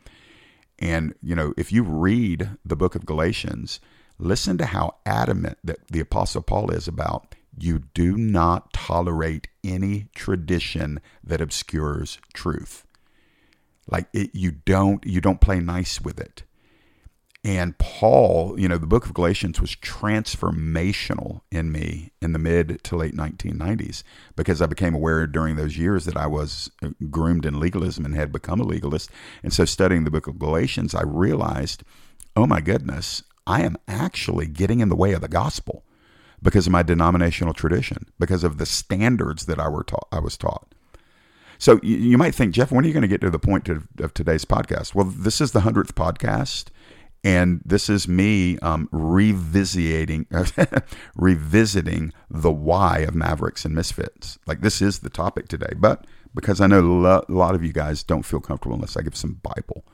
And, 0.79 1.15
you 1.23 1.35
know, 1.35 1.55
if 1.57 1.73
you 1.73 1.83
read 1.83 2.51
the 2.65 2.77
book 2.77 2.95
of 2.95 3.07
Galatians, 3.07 3.81
listen 4.19 4.59
to 4.59 4.67
how 4.67 4.97
adamant 5.07 5.59
that 5.63 5.87
the 5.89 6.01
Apostle 6.01 6.43
Paul 6.43 6.71
is 6.71 6.89
about 6.89 7.35
you 7.59 7.81
do 7.95 8.17
not 8.17 8.73
tolerate 8.73 9.49
any 9.63 10.09
tradition 10.15 11.01
that 11.23 11.41
obscures 11.41 12.19
truth. 12.33 12.85
Like 13.87 14.09
it, 14.13 14.31
you 14.33 14.51
don't 14.51 15.05
you 15.05 15.21
don't 15.21 15.41
play 15.41 15.61
nice 15.61 16.01
with 16.01 16.21
it. 16.21 16.43
And 17.45 17.77
Paul, 17.77 18.59
you 18.59 18.67
know, 18.69 18.79
the 18.79 18.87
book 18.87 19.05
of 19.05 19.13
Galatians 19.13 19.61
was 19.61 19.77
transformational 19.77 21.43
in 21.51 21.71
me 21.71 22.11
in 22.23 22.33
the 22.33 22.39
mid 22.39 22.83
to 22.85 22.97
late 22.97 23.15
1990s 23.15 24.03
because 24.35 24.63
I 24.63 24.67
became 24.67 24.95
aware 24.95 25.27
during 25.27 25.57
those 25.57 25.77
years 25.77 26.07
that 26.07 26.17
I 26.17 26.27
was 26.27 26.71
uh, 26.83 26.91
groomed 27.11 27.45
in 27.45 27.61
legalism 27.61 28.07
and 28.07 28.17
had 28.17 28.33
become 28.33 28.61
a 28.61 28.65
legalist. 28.65 29.11
And 29.43 29.53
so, 29.53 29.67
studying 29.67 30.05
the 30.05 30.11
book 30.11 30.27
of 30.27 30.39
Galatians, 30.39 30.95
I 30.95 31.03
realized, 31.03 31.85
oh 32.35 32.47
my 32.47 32.63
goodness, 32.63 33.23
I 33.47 33.61
am 33.61 33.77
actually 33.87 34.47
getting 34.47 34.81
in 34.81 34.89
the 34.89 34.97
way 34.97 35.13
of 35.13 35.21
the 35.21 35.29
gospel 35.29 35.85
because 36.41 36.67
of 36.67 36.73
my 36.73 36.83
denominational 36.83 37.53
tradition, 37.53 38.07
because 38.19 38.43
of 38.43 38.57
the 38.57 38.67
standards 38.67 39.45
that 39.47 39.61
I 39.61 39.69
were 39.69 39.85
taught. 39.85 40.09
I 40.11 40.19
was 40.19 40.39
taught. 40.39 40.75
So 41.59 41.79
you, 41.83 42.19
might 42.19 42.35
think, 42.35 42.53
Jeff, 42.53 42.73
when 42.73 42.85
are 42.85 42.89
you 42.89 42.95
going 42.95 43.03
to 43.03 43.09
get 43.09 43.21
to 43.21 43.31
the 43.31 43.39
point 43.39 43.69
of, 43.69 43.87
today's 44.13 44.45
podcast? 44.45 44.95
Well, 44.95 45.05
this 45.05 45.41
is 45.41 45.53
the 45.53 45.61
hundredth 45.61 45.95
podcast 45.95 46.71
and 47.25 47.63
this 47.65 47.89
is 47.89 48.07
me 48.07 48.59
um, 48.59 48.89
revisiting 48.93 50.27
revisiting 51.17 52.13
the 52.31 52.53
why 52.53 52.99
of 52.99 53.15
Mavericks 53.15 53.65
and 53.65 53.75
Misfits. 53.75 54.39
Like 54.47 54.61
this 54.61 54.83
is 54.83 54.99
the 54.99 55.11
topic 55.11 55.49
today, 55.49 55.73
but 55.77 56.07
because 56.35 56.61
I 56.61 56.67
know 56.67 56.81
a 57.29 57.33
lot 57.33 57.55
of 57.55 57.65
you 57.65 57.73
guys 57.73 58.03
don't 58.03 58.25
feel 58.25 58.41
comfortable 58.41 58.75
unless 58.75 58.97
I 58.97 59.03
give 59.03 59.17
some 59.17 59.41
Bible. 59.43 59.85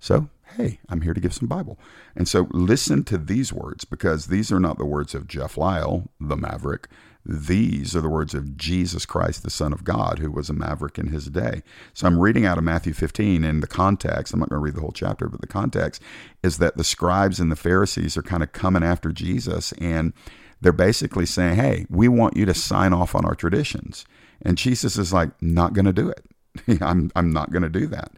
So, 0.00 0.30
hey, 0.56 0.80
I'm 0.88 1.02
here 1.02 1.14
to 1.14 1.20
give 1.20 1.34
some 1.34 1.46
Bible. 1.46 1.78
And 2.16 2.26
so 2.26 2.48
listen 2.50 3.04
to 3.04 3.18
these 3.18 3.52
words 3.52 3.84
because 3.84 4.26
these 4.26 4.50
are 4.50 4.60
not 4.60 4.78
the 4.78 4.86
words 4.86 5.14
of 5.14 5.28
Jeff 5.28 5.56
Lyle, 5.56 6.08
the 6.18 6.36
Maverick. 6.36 6.88
These 7.24 7.94
are 7.94 8.00
the 8.00 8.08
words 8.08 8.32
of 8.32 8.56
Jesus 8.56 9.04
Christ, 9.04 9.42
the 9.42 9.50
Son 9.50 9.72
of 9.72 9.84
God, 9.84 10.18
who 10.18 10.30
was 10.30 10.48
a 10.48 10.54
maverick 10.54 10.98
in 10.98 11.08
his 11.08 11.26
day. 11.26 11.62
So 11.92 12.06
I'm 12.06 12.18
reading 12.18 12.46
out 12.46 12.56
of 12.56 12.64
Matthew 12.64 12.94
15, 12.94 13.44
and 13.44 13.62
the 13.62 13.66
context, 13.66 14.32
I'm 14.32 14.40
not 14.40 14.48
going 14.48 14.58
to 14.58 14.64
read 14.64 14.74
the 14.74 14.80
whole 14.80 14.92
chapter, 14.92 15.28
but 15.28 15.40
the 15.40 15.46
context 15.46 16.02
is 16.42 16.58
that 16.58 16.76
the 16.76 16.84
scribes 16.84 17.38
and 17.38 17.52
the 17.52 17.56
Pharisees 17.56 18.16
are 18.16 18.22
kind 18.22 18.42
of 18.42 18.52
coming 18.52 18.82
after 18.82 19.12
Jesus, 19.12 19.72
and 19.72 20.14
they're 20.62 20.72
basically 20.72 21.26
saying, 21.26 21.56
Hey, 21.56 21.86
we 21.90 22.08
want 22.08 22.36
you 22.36 22.46
to 22.46 22.54
sign 22.54 22.92
off 22.92 23.14
on 23.14 23.26
our 23.26 23.34
traditions. 23.34 24.06
And 24.42 24.56
Jesus 24.56 24.96
is 24.96 25.12
like, 25.12 25.30
Not 25.42 25.74
going 25.74 25.84
to 25.86 25.92
do 25.92 26.08
it. 26.08 26.24
I'm, 26.82 27.10
I'm 27.14 27.32
not 27.32 27.50
going 27.50 27.62
to 27.62 27.68
do 27.68 27.86
that. 27.88 28.12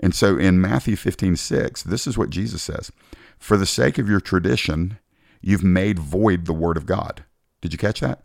And 0.00 0.14
so 0.14 0.36
in 0.36 0.60
Matthew 0.60 0.96
15, 0.96 1.36
6, 1.36 1.82
this 1.84 2.06
is 2.06 2.18
what 2.18 2.30
Jesus 2.30 2.62
says 2.62 2.90
For 3.38 3.56
the 3.56 3.66
sake 3.66 3.98
of 3.98 4.08
your 4.08 4.20
tradition, 4.20 4.98
you've 5.40 5.64
made 5.64 5.98
void 5.98 6.46
the 6.46 6.52
word 6.52 6.76
of 6.76 6.86
God. 6.86 7.24
Did 7.60 7.72
you 7.72 7.78
catch 7.78 8.00
that? 8.00 8.22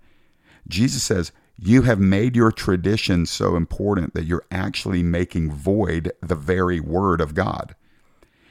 Jesus 0.67 1.03
says, 1.03 1.31
You 1.57 1.83
have 1.83 1.99
made 1.99 2.35
your 2.35 2.51
tradition 2.51 3.25
so 3.25 3.55
important 3.55 4.13
that 4.13 4.25
you're 4.25 4.45
actually 4.51 5.03
making 5.03 5.51
void 5.51 6.11
the 6.21 6.35
very 6.35 6.79
word 6.79 7.21
of 7.21 7.33
God. 7.33 7.75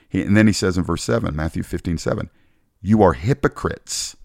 He, 0.09 0.23
and 0.23 0.37
then 0.37 0.47
he 0.47 0.53
says 0.53 0.77
in 0.77 0.85
verse 0.85 1.03
7, 1.03 1.35
Matthew 1.35 1.63
15, 1.63 1.99
7, 1.99 2.31
You 2.83 3.03
are 3.03 3.15
hypocrites. 3.15 4.17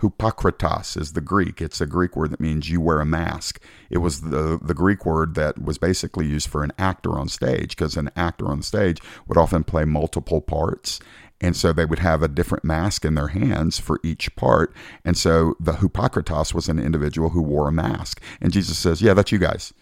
Hypokritos 0.00 1.00
is 1.00 1.12
the 1.12 1.20
Greek. 1.20 1.62
It's 1.62 1.80
a 1.80 1.86
Greek 1.86 2.16
word 2.16 2.30
that 2.30 2.40
means 2.40 2.68
you 2.68 2.80
wear 2.80 3.00
a 3.00 3.06
mask. 3.06 3.60
It 3.88 3.98
was 3.98 4.20
the, 4.20 4.58
the 4.60 4.74
Greek 4.74 5.06
word 5.06 5.34
that 5.36 5.62
was 5.62 5.78
basically 5.78 6.26
used 6.26 6.48
for 6.48 6.62
an 6.62 6.72
actor 6.78 7.18
on 7.18 7.28
stage 7.28 7.70
because 7.70 7.96
an 7.96 8.10
actor 8.14 8.46
on 8.46 8.62
stage 8.62 9.00
would 9.26 9.38
often 9.38 9.64
play 9.64 9.84
multiple 9.84 10.40
parts. 10.40 11.00
And 11.40 11.54
so 11.54 11.72
they 11.72 11.84
would 11.84 11.98
have 11.98 12.22
a 12.22 12.28
different 12.28 12.64
mask 12.64 13.04
in 13.04 13.14
their 13.14 13.28
hands 13.28 13.78
for 13.78 14.00
each 14.02 14.34
part. 14.36 14.74
And 15.04 15.18
so 15.18 15.54
the 15.60 15.72
Hypokritos 15.72 16.54
was 16.54 16.68
an 16.68 16.78
individual 16.78 17.30
who 17.30 17.42
wore 17.42 17.68
a 17.68 17.72
mask. 17.72 18.22
And 18.40 18.52
Jesus 18.52 18.78
says, 18.78 19.02
Yeah, 19.02 19.14
that's 19.14 19.32
you 19.32 19.38
guys. 19.38 19.74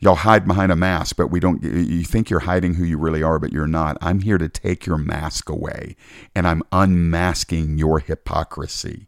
Y'all 0.00 0.16
hide 0.16 0.46
behind 0.46 0.70
a 0.70 0.76
mask, 0.76 1.16
but 1.16 1.28
we 1.28 1.40
don't, 1.40 1.62
you 1.62 2.04
think 2.04 2.28
you're 2.28 2.40
hiding 2.40 2.74
who 2.74 2.84
you 2.84 2.98
really 2.98 3.22
are, 3.22 3.38
but 3.38 3.52
you're 3.52 3.66
not. 3.66 3.96
I'm 4.00 4.20
here 4.20 4.38
to 4.38 4.48
take 4.48 4.86
your 4.86 4.98
mask 4.98 5.48
away, 5.48 5.96
and 6.34 6.46
I'm 6.46 6.62
unmasking 6.72 7.78
your 7.78 8.00
hypocrisy. 8.00 9.06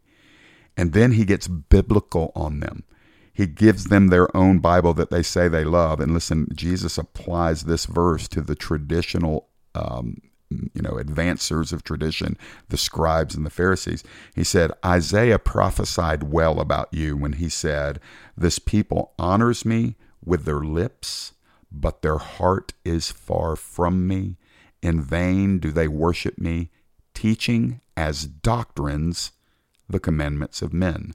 And 0.75 0.93
then 0.93 1.11
he 1.11 1.25
gets 1.25 1.47
biblical 1.47 2.31
on 2.35 2.61
them. 2.61 2.83
He 3.33 3.45
gives 3.45 3.85
them 3.85 4.07
their 4.07 4.35
own 4.35 4.57
Bible 4.57 4.95
that 4.95 5.11
they 5.11 5.21
say 5.21 5.47
they 5.47 5.63
love. 5.63 5.99
And 5.99 6.13
listen, 6.13 6.47
Jesus 6.55 6.97
applies 6.97 7.63
this 7.63 7.85
verse 7.85 8.27
to 8.29 8.41
the 8.41 8.55
traditional 8.55 9.49
um, 9.75 10.17
you 10.49 10.81
know, 10.81 10.97
advancers 10.97 11.73
of 11.73 11.83
tradition, 11.83 12.37
the 12.69 12.77
scribes 12.77 13.35
and 13.35 13.45
the 13.45 13.51
Pharisees. 13.51 14.03
He 14.35 14.43
said, 14.43 14.71
Isaiah 14.85 15.39
prophesied 15.39 16.23
well 16.23 16.59
about 16.59 16.93
you 16.93 17.17
when 17.17 17.33
he 17.33 17.49
said, 17.49 17.99
This 18.35 18.59
people 18.59 19.13
honors 19.19 19.65
me 19.65 19.95
with 20.23 20.45
their 20.45 20.61
lips, 20.61 21.33
but 21.71 22.01
their 22.01 22.17
heart 22.17 22.73
is 22.85 23.11
far 23.11 23.55
from 23.55 24.07
me. 24.07 24.37
In 24.81 25.01
vain 25.01 25.59
do 25.59 25.71
they 25.71 25.87
worship 25.87 26.37
me, 26.37 26.69
teaching 27.13 27.81
as 27.95 28.25
doctrines 28.25 29.31
the 29.89 29.99
commandments 29.99 30.61
of 30.61 30.73
men. 30.73 31.13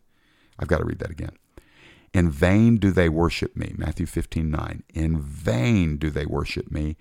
I've 0.58 0.68
got 0.68 0.78
to 0.78 0.84
read 0.84 0.98
that 0.98 1.10
again. 1.10 1.36
In 2.12 2.30
vain 2.30 2.76
do 2.76 2.90
they 2.90 3.08
worship 3.08 3.56
me. 3.56 3.72
Matthew 3.76 4.06
15, 4.06 4.50
9. 4.50 4.82
In 4.92 5.20
vain 5.20 5.96
do 5.96 6.10
they 6.10 6.26
worship 6.26 6.70
me, 6.70 6.96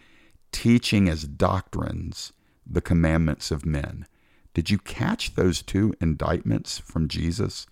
teaching 0.52 1.10
as 1.10 1.24
doctrines 1.24 2.34
the 2.66 2.82
commandments 2.82 3.52
of 3.52 3.66
men. 3.66 4.06
Did 4.54 4.70
you 4.70 4.78
catch 4.78 5.36
those 5.36 5.62
two 5.62 5.94
indictments 6.02 6.80
from 6.80 7.08
Jesus? 7.08 7.68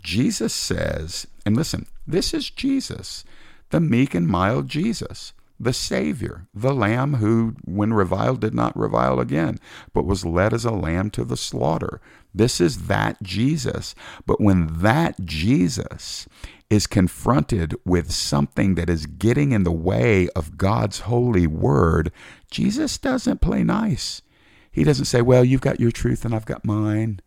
Jesus 0.00 0.52
says, 0.52 1.26
and 1.44 1.56
listen, 1.56 1.86
this 2.06 2.32
is 2.32 2.50
Jesus, 2.50 3.24
the 3.70 3.80
meek 3.80 4.14
and 4.14 4.26
mild 4.26 4.68
Jesus, 4.68 5.32
the 5.58 5.72
Savior, 5.72 6.46
the 6.54 6.74
Lamb 6.74 7.14
who, 7.14 7.54
when 7.64 7.92
reviled, 7.92 8.40
did 8.40 8.54
not 8.54 8.76
revile 8.78 9.20
again, 9.20 9.58
but 9.92 10.06
was 10.06 10.24
led 10.24 10.54
as 10.54 10.64
a 10.64 10.70
lamb 10.70 11.10
to 11.10 11.24
the 11.24 11.36
slaughter. 11.36 12.00
This 12.34 12.60
is 12.60 12.86
that 12.86 13.22
Jesus. 13.22 13.94
But 14.26 14.40
when 14.40 14.68
that 14.80 15.24
Jesus 15.24 16.28
is 16.68 16.86
confronted 16.86 17.74
with 17.84 18.12
something 18.12 18.76
that 18.76 18.88
is 18.88 19.06
getting 19.06 19.52
in 19.52 19.64
the 19.64 19.72
way 19.72 20.28
of 20.36 20.56
God's 20.56 21.00
holy 21.00 21.46
word, 21.46 22.12
Jesus 22.50 22.96
doesn't 22.98 23.40
play 23.40 23.64
nice. 23.64 24.22
He 24.70 24.84
doesn't 24.84 25.06
say, 25.06 25.20
Well, 25.20 25.44
you've 25.44 25.60
got 25.60 25.80
your 25.80 25.90
truth 25.90 26.24
and 26.24 26.34
I've 26.34 26.46
got 26.46 26.64
mine. 26.64 27.20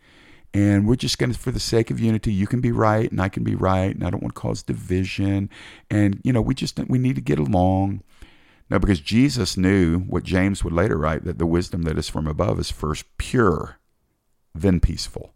And 0.53 0.88
we're 0.88 0.95
just 0.95 1.17
going 1.17 1.33
to, 1.33 1.38
for 1.38 1.51
the 1.51 1.60
sake 1.60 1.89
of 1.89 2.00
unity, 2.00 2.31
you 2.31 2.45
can 2.45 2.62
be 2.62 2.72
right 2.72 3.10
and 3.10 3.19
I 3.19 3.27
can 3.27 3.43
be 3.43 3.55
right. 3.55 3.93
And 3.93 4.03
I 4.03 4.12
don't 4.12 4.22
want 4.22 4.36
to 4.36 4.41
cause 4.41 4.62
division. 4.62 5.50
And, 5.89 6.22
you 6.24 6.31
know, 6.31 6.41
we 6.41 6.53
just, 6.53 6.77
we 6.88 7.00
need 7.00 7.15
to 7.15 7.22
get 7.22 7.39
along. 7.39 8.03
No, 8.69 8.79
because 8.79 9.00
Jesus 9.00 9.57
knew 9.57 10.00
what 10.00 10.24
James 10.24 10.63
would 10.63 10.74
later 10.74 10.98
write 10.98 11.25
that 11.25 11.39
the 11.39 11.45
wisdom 11.45 11.83
that 11.83 11.98
is 11.98 12.07
from 12.07 12.27
above 12.27 12.60
is 12.60 12.72
first 12.72 13.05
pure, 13.17 13.77
then 14.53 14.79
peaceful. 14.79 15.33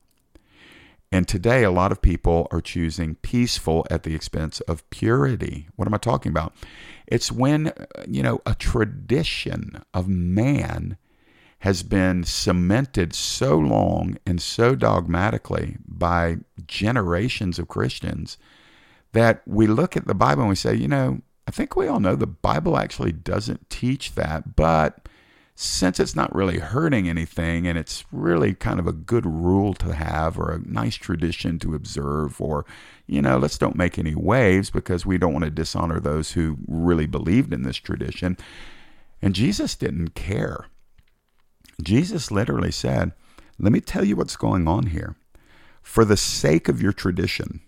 And 1.12 1.28
today, 1.28 1.64
a 1.64 1.72
lot 1.72 1.94
of 1.94 2.02
people 2.02 2.48
are 2.52 2.60
choosing 2.60 3.16
peaceful 3.16 3.88
at 3.90 4.04
the 4.04 4.14
expense 4.14 4.60
of 4.62 4.88
purity. 4.90 5.70
What 5.78 5.88
am 5.88 5.94
I 5.94 6.00
talking 6.00 6.32
about? 6.32 6.54
It's 7.08 7.32
when, 7.32 7.68
uh, 7.70 7.86
you 8.06 8.22
know, 8.22 8.42
a 8.46 8.56
tradition 8.56 9.84
of 9.94 10.10
man 10.10 10.98
has 11.60 11.82
been 11.82 12.24
cemented 12.24 13.14
so 13.16 13.58
long 13.58 14.18
and 14.26 14.42
so 14.42 14.76
dogmatically 14.76 15.78
by 15.88 16.38
generations 16.68 17.58
of 17.58 17.68
Christians 17.68 18.38
that 19.14 19.42
we 19.48 19.66
look 19.66 19.98
at 19.98 20.08
the 20.08 20.14
Bible 20.14 20.42
and 20.44 20.50
we 20.50 20.56
say, 20.56 20.76
you 20.76 20.88
know, 20.88 21.22
I 21.48 21.52
think 21.52 21.76
we 21.76 21.88
all 21.88 22.02
know 22.02 22.16
the 22.16 22.28
Bible 22.28 22.78
actually 22.78 23.14
doesn't 23.14 23.70
teach 23.70 24.14
that, 24.16 24.56
but 24.56 25.08
since 25.60 26.00
it's 26.00 26.16
not 26.16 26.34
really 26.36 26.60
hurting 26.60 27.10
anything 27.10 27.66
and 27.66 27.80
it's 27.80 28.06
really 28.12 28.54
kind 28.54 28.80
of 28.80 28.86
a 28.86 28.94
good 28.94 29.26
rule 29.26 29.74
to 29.74 29.92
have 29.92 30.38
or 30.38 30.52
a 30.52 30.60
nice 30.60 30.94
tradition 30.94 31.58
to 31.58 31.74
observe 31.74 32.40
or 32.40 32.64
you 33.08 33.24
know 33.24 33.40
let's 33.40 33.58
don't 33.58 33.76
make 33.76 33.98
any 33.98 34.14
waves 34.14 34.70
because 34.70 35.04
we 35.04 35.18
don't 35.18 35.34
want 35.34 35.44
to 35.44 35.50
dishonor 35.50 36.00
those 36.00 36.34
who 36.34 36.60
really 36.68 37.08
believed 37.08 37.52
in 37.52 37.64
this 37.64 37.78
tradition. 37.78 38.38
And 39.20 39.34
Jesus 39.34 39.74
didn't 39.74 40.10
care. 40.10 40.68
Jesus 41.82 42.30
literally 42.30 42.72
said 42.72 43.14
let 43.58 43.74
me 43.74 43.82
tell 43.82 44.04
you 44.04 44.16
what's 44.16 44.36
going 44.36 44.68
on 44.68 44.86
here. 44.86 45.16
For 45.82 46.06
the 46.06 46.18
sake 46.18 46.70
of 46.70 46.84
your 46.84 46.94
tradition 46.94 47.62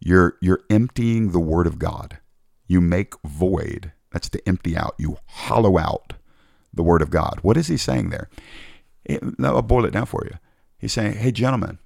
you're 0.00 0.36
you're 0.42 0.64
emptying 0.68 1.32
the 1.32 1.40
word 1.40 1.66
of 1.66 1.78
God. 1.78 2.18
You 2.66 2.82
make 2.82 3.14
void 3.24 3.92
that's 4.12 4.28
to 4.28 4.46
empty 4.46 4.76
out 4.76 4.96
you 4.98 5.16
hollow 5.24 5.78
out 5.78 6.12
the 6.76 6.82
Word 6.82 7.02
of 7.02 7.10
God. 7.10 7.40
What 7.42 7.56
is 7.56 7.66
he 7.66 7.76
saying 7.76 8.10
there? 8.10 8.28
I'll 9.42 9.62
boil 9.62 9.84
it 9.84 9.92
down 9.92 10.06
for 10.06 10.24
you. 10.24 10.38
He's 10.78 10.92
saying, 10.92 11.14
hey, 11.14 11.32
gentlemen, 11.32 11.78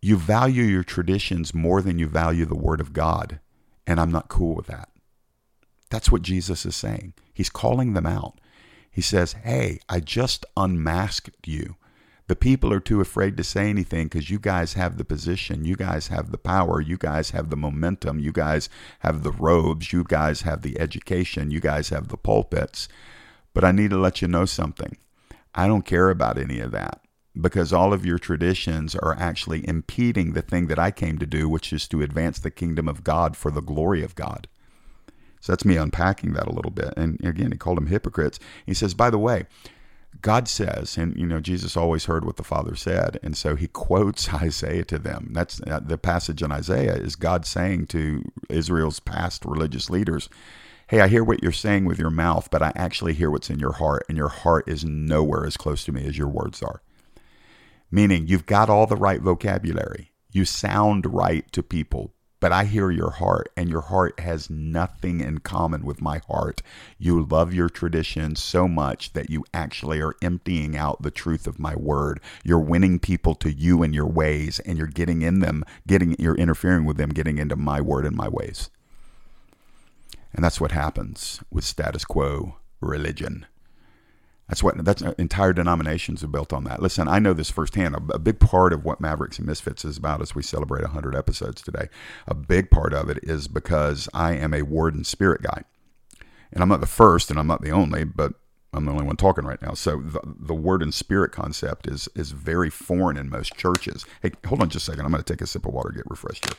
you 0.00 0.16
value 0.16 0.62
your 0.62 0.84
traditions 0.84 1.54
more 1.54 1.82
than 1.82 1.98
you 1.98 2.06
value 2.06 2.46
the 2.46 2.54
Word 2.54 2.80
of 2.80 2.92
God, 2.92 3.40
and 3.86 4.00
I'm 4.00 4.12
not 4.12 4.28
cool 4.28 4.54
with 4.54 4.66
that. 4.66 4.88
That's 5.90 6.10
what 6.10 6.22
Jesus 6.22 6.64
is 6.64 6.74
saying. 6.76 7.14
He's 7.32 7.50
calling 7.50 7.94
them 7.94 8.06
out. 8.06 8.40
He 8.90 9.02
says, 9.02 9.32
hey, 9.32 9.80
I 9.88 10.00
just 10.00 10.46
unmasked 10.56 11.46
you. 11.46 11.76
The 12.28 12.34
people 12.34 12.72
are 12.72 12.80
too 12.80 13.00
afraid 13.00 13.36
to 13.36 13.44
say 13.44 13.70
anything 13.70 14.06
because 14.06 14.30
you 14.30 14.40
guys 14.40 14.72
have 14.72 14.98
the 14.98 15.04
position, 15.04 15.64
you 15.64 15.76
guys 15.76 16.08
have 16.08 16.32
the 16.32 16.38
power, 16.38 16.80
you 16.80 16.96
guys 16.98 17.30
have 17.30 17.50
the 17.50 17.56
momentum, 17.56 18.18
you 18.18 18.32
guys 18.32 18.68
have 19.00 19.22
the 19.22 19.30
robes, 19.30 19.92
you 19.92 20.02
guys 20.02 20.42
have 20.42 20.62
the 20.62 20.80
education, 20.80 21.52
you 21.52 21.60
guys 21.60 21.90
have 21.90 22.08
the 22.08 22.16
pulpits. 22.16 22.88
But 23.56 23.64
I 23.64 23.72
need 23.72 23.88
to 23.88 23.96
let 23.96 24.20
you 24.20 24.28
know 24.28 24.44
something. 24.44 24.98
I 25.54 25.66
don't 25.66 25.86
care 25.86 26.10
about 26.10 26.36
any 26.36 26.60
of 26.60 26.72
that 26.72 27.00
because 27.40 27.72
all 27.72 27.94
of 27.94 28.04
your 28.04 28.18
traditions 28.18 28.94
are 28.94 29.16
actually 29.18 29.66
impeding 29.66 30.34
the 30.34 30.42
thing 30.42 30.66
that 30.66 30.78
I 30.78 30.90
came 30.90 31.18
to 31.18 31.24
do, 31.24 31.48
which 31.48 31.72
is 31.72 31.88
to 31.88 32.02
advance 32.02 32.38
the 32.38 32.50
kingdom 32.50 32.86
of 32.86 33.02
God 33.02 33.34
for 33.34 33.50
the 33.50 33.62
glory 33.62 34.04
of 34.04 34.14
God. 34.14 34.46
So 35.40 35.52
that's 35.52 35.64
me 35.64 35.78
unpacking 35.78 36.34
that 36.34 36.46
a 36.46 36.52
little 36.52 36.70
bit. 36.70 36.92
And 36.98 37.18
again, 37.24 37.50
he 37.50 37.56
called 37.56 37.78
them 37.78 37.86
hypocrites. 37.86 38.38
He 38.66 38.74
says, 38.74 38.92
by 38.92 39.08
the 39.08 39.16
way, 39.16 39.46
God 40.20 40.48
says, 40.48 40.98
and 40.98 41.16
you 41.16 41.24
know, 41.24 41.40
Jesus 41.40 41.78
always 41.78 42.04
heard 42.04 42.26
what 42.26 42.36
the 42.36 42.44
Father 42.44 42.76
said, 42.76 43.18
and 43.22 43.38
so 43.38 43.56
he 43.56 43.68
quotes 43.68 44.34
Isaiah 44.34 44.84
to 44.84 44.98
them. 44.98 45.30
That's 45.32 45.62
uh, 45.62 45.80
the 45.80 45.96
passage 45.96 46.42
in 46.42 46.52
Isaiah 46.52 46.96
is 46.96 47.16
God 47.16 47.46
saying 47.46 47.86
to 47.86 48.22
Israel's 48.50 49.00
past 49.00 49.46
religious 49.46 49.88
leaders, 49.88 50.28
hey, 50.88 51.00
I 51.00 51.08
hear 51.08 51.24
what 51.24 51.42
you're 51.42 51.50
saying 51.50 51.84
with 51.84 51.98
your 51.98 52.10
mouth, 52.10 52.48
but 52.50 52.62
I 52.62 52.72
actually 52.76 53.14
hear 53.14 53.28
what's 53.30 53.50
in 53.50 53.58
your 53.58 53.72
heart, 53.72 54.04
and 54.08 54.16
your 54.16 54.28
heart 54.28 54.68
is 54.68 54.84
nowhere 54.84 55.44
as 55.44 55.56
close 55.56 55.84
to 55.84 55.92
me 55.92 56.06
as 56.06 56.16
your 56.16 56.28
words 56.28 56.62
are. 56.62 56.80
Meaning, 57.90 58.28
you've 58.28 58.46
got 58.46 58.70
all 58.70 58.86
the 58.86 58.96
right 58.96 59.20
vocabulary. 59.20 60.12
You 60.30 60.44
sound 60.44 61.12
right 61.12 61.50
to 61.52 61.62
people, 61.64 62.14
but 62.38 62.52
I 62.52 62.66
hear 62.66 62.92
your 62.92 63.10
heart, 63.10 63.48
and 63.56 63.68
your 63.68 63.80
heart 63.80 64.20
has 64.20 64.48
nothing 64.48 65.20
in 65.20 65.38
common 65.38 65.84
with 65.84 66.00
my 66.00 66.20
heart. 66.28 66.62
You 66.98 67.20
love 67.20 67.52
your 67.52 67.68
tradition 67.68 68.36
so 68.36 68.68
much 68.68 69.12
that 69.14 69.28
you 69.28 69.44
actually 69.52 70.00
are 70.00 70.14
emptying 70.22 70.76
out 70.76 71.02
the 71.02 71.10
truth 71.10 71.48
of 71.48 71.58
my 71.58 71.74
word. 71.74 72.20
You're 72.44 72.60
winning 72.60 73.00
people 73.00 73.34
to 73.36 73.50
you 73.50 73.82
and 73.82 73.92
your 73.92 74.06
ways, 74.06 74.60
and 74.60 74.78
you're 74.78 74.86
getting 74.86 75.22
in 75.22 75.40
them, 75.40 75.64
getting 75.88 76.14
you're 76.18 76.36
interfering 76.36 76.84
with 76.84 76.96
them, 76.96 77.10
getting 77.10 77.38
into 77.38 77.56
my 77.56 77.80
word 77.80 78.06
and 78.06 78.14
my 78.14 78.28
ways. 78.28 78.70
And 80.36 80.44
that's 80.44 80.60
what 80.60 80.72
happens 80.72 81.40
with 81.50 81.64
status 81.64 82.04
quo 82.04 82.56
religion. 82.80 83.46
That's 84.48 84.62
what 84.62 84.84
that's 84.84 85.02
uh, 85.02 85.14
entire 85.18 85.54
denominations 85.54 86.22
are 86.22 86.28
built 86.28 86.52
on 86.52 86.64
that. 86.64 86.80
Listen, 86.80 87.08
I 87.08 87.18
know 87.18 87.32
this 87.32 87.50
firsthand. 87.50 87.96
A, 87.96 88.14
a, 88.14 88.18
big 88.18 88.38
part 88.38 88.72
of 88.72 88.84
what 88.84 89.00
Mavericks 89.00 89.38
and 89.38 89.46
Misfits 89.46 89.84
is 89.84 89.96
about 89.96 90.20
as 90.20 90.36
we 90.36 90.42
celebrate 90.42 90.82
100 90.82 91.16
episodes 91.16 91.62
today. 91.62 91.88
A 92.28 92.34
big 92.34 92.70
part 92.70 92.92
of 92.92 93.08
it 93.08 93.18
is 93.22 93.48
because 93.48 94.08
I 94.14 94.34
am 94.34 94.54
a 94.54 94.62
word 94.62 94.94
and 94.94 95.06
spirit 95.06 95.42
guy. 95.42 95.64
And 96.52 96.62
I'm 96.62 96.68
not 96.68 96.80
the 96.80 96.86
first 96.86 97.30
and 97.30 97.40
I'm 97.40 97.48
not 97.48 97.62
the 97.62 97.72
only, 97.72 98.04
but 98.04 98.34
I'm 98.72 98.84
the 98.84 98.92
only 98.92 99.04
one 99.04 99.16
talking 99.16 99.46
right 99.46 99.60
now. 99.60 99.72
So 99.72 100.00
the, 100.00 100.20
the 100.22 100.54
word 100.54 100.82
and 100.82 100.94
spirit 100.94 101.32
concept 101.32 101.88
is 101.88 102.08
is 102.14 102.30
very 102.32 102.70
foreign 102.70 103.16
in 103.16 103.30
most 103.30 103.56
churches. 103.56 104.04
Hey, 104.22 104.32
hold 104.46 104.60
on 104.62 104.68
just 104.68 104.86
a 104.86 104.92
second. 104.92 105.06
I'm 105.06 105.12
going 105.12 105.24
to 105.24 105.32
take 105.32 105.40
a 105.40 105.46
sip 105.46 105.66
of 105.66 105.72
water, 105.72 105.90
get 105.90 106.08
refreshed 106.08 106.44
here. 106.44 106.58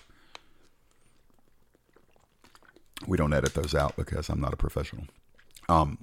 We 3.05 3.17
don't 3.17 3.33
edit 3.33 3.53
those 3.53 3.75
out 3.75 3.95
because 3.95 4.29
I'm 4.29 4.41
not 4.41 4.53
a 4.53 4.57
professional. 4.57 5.05
Um, 5.69 5.99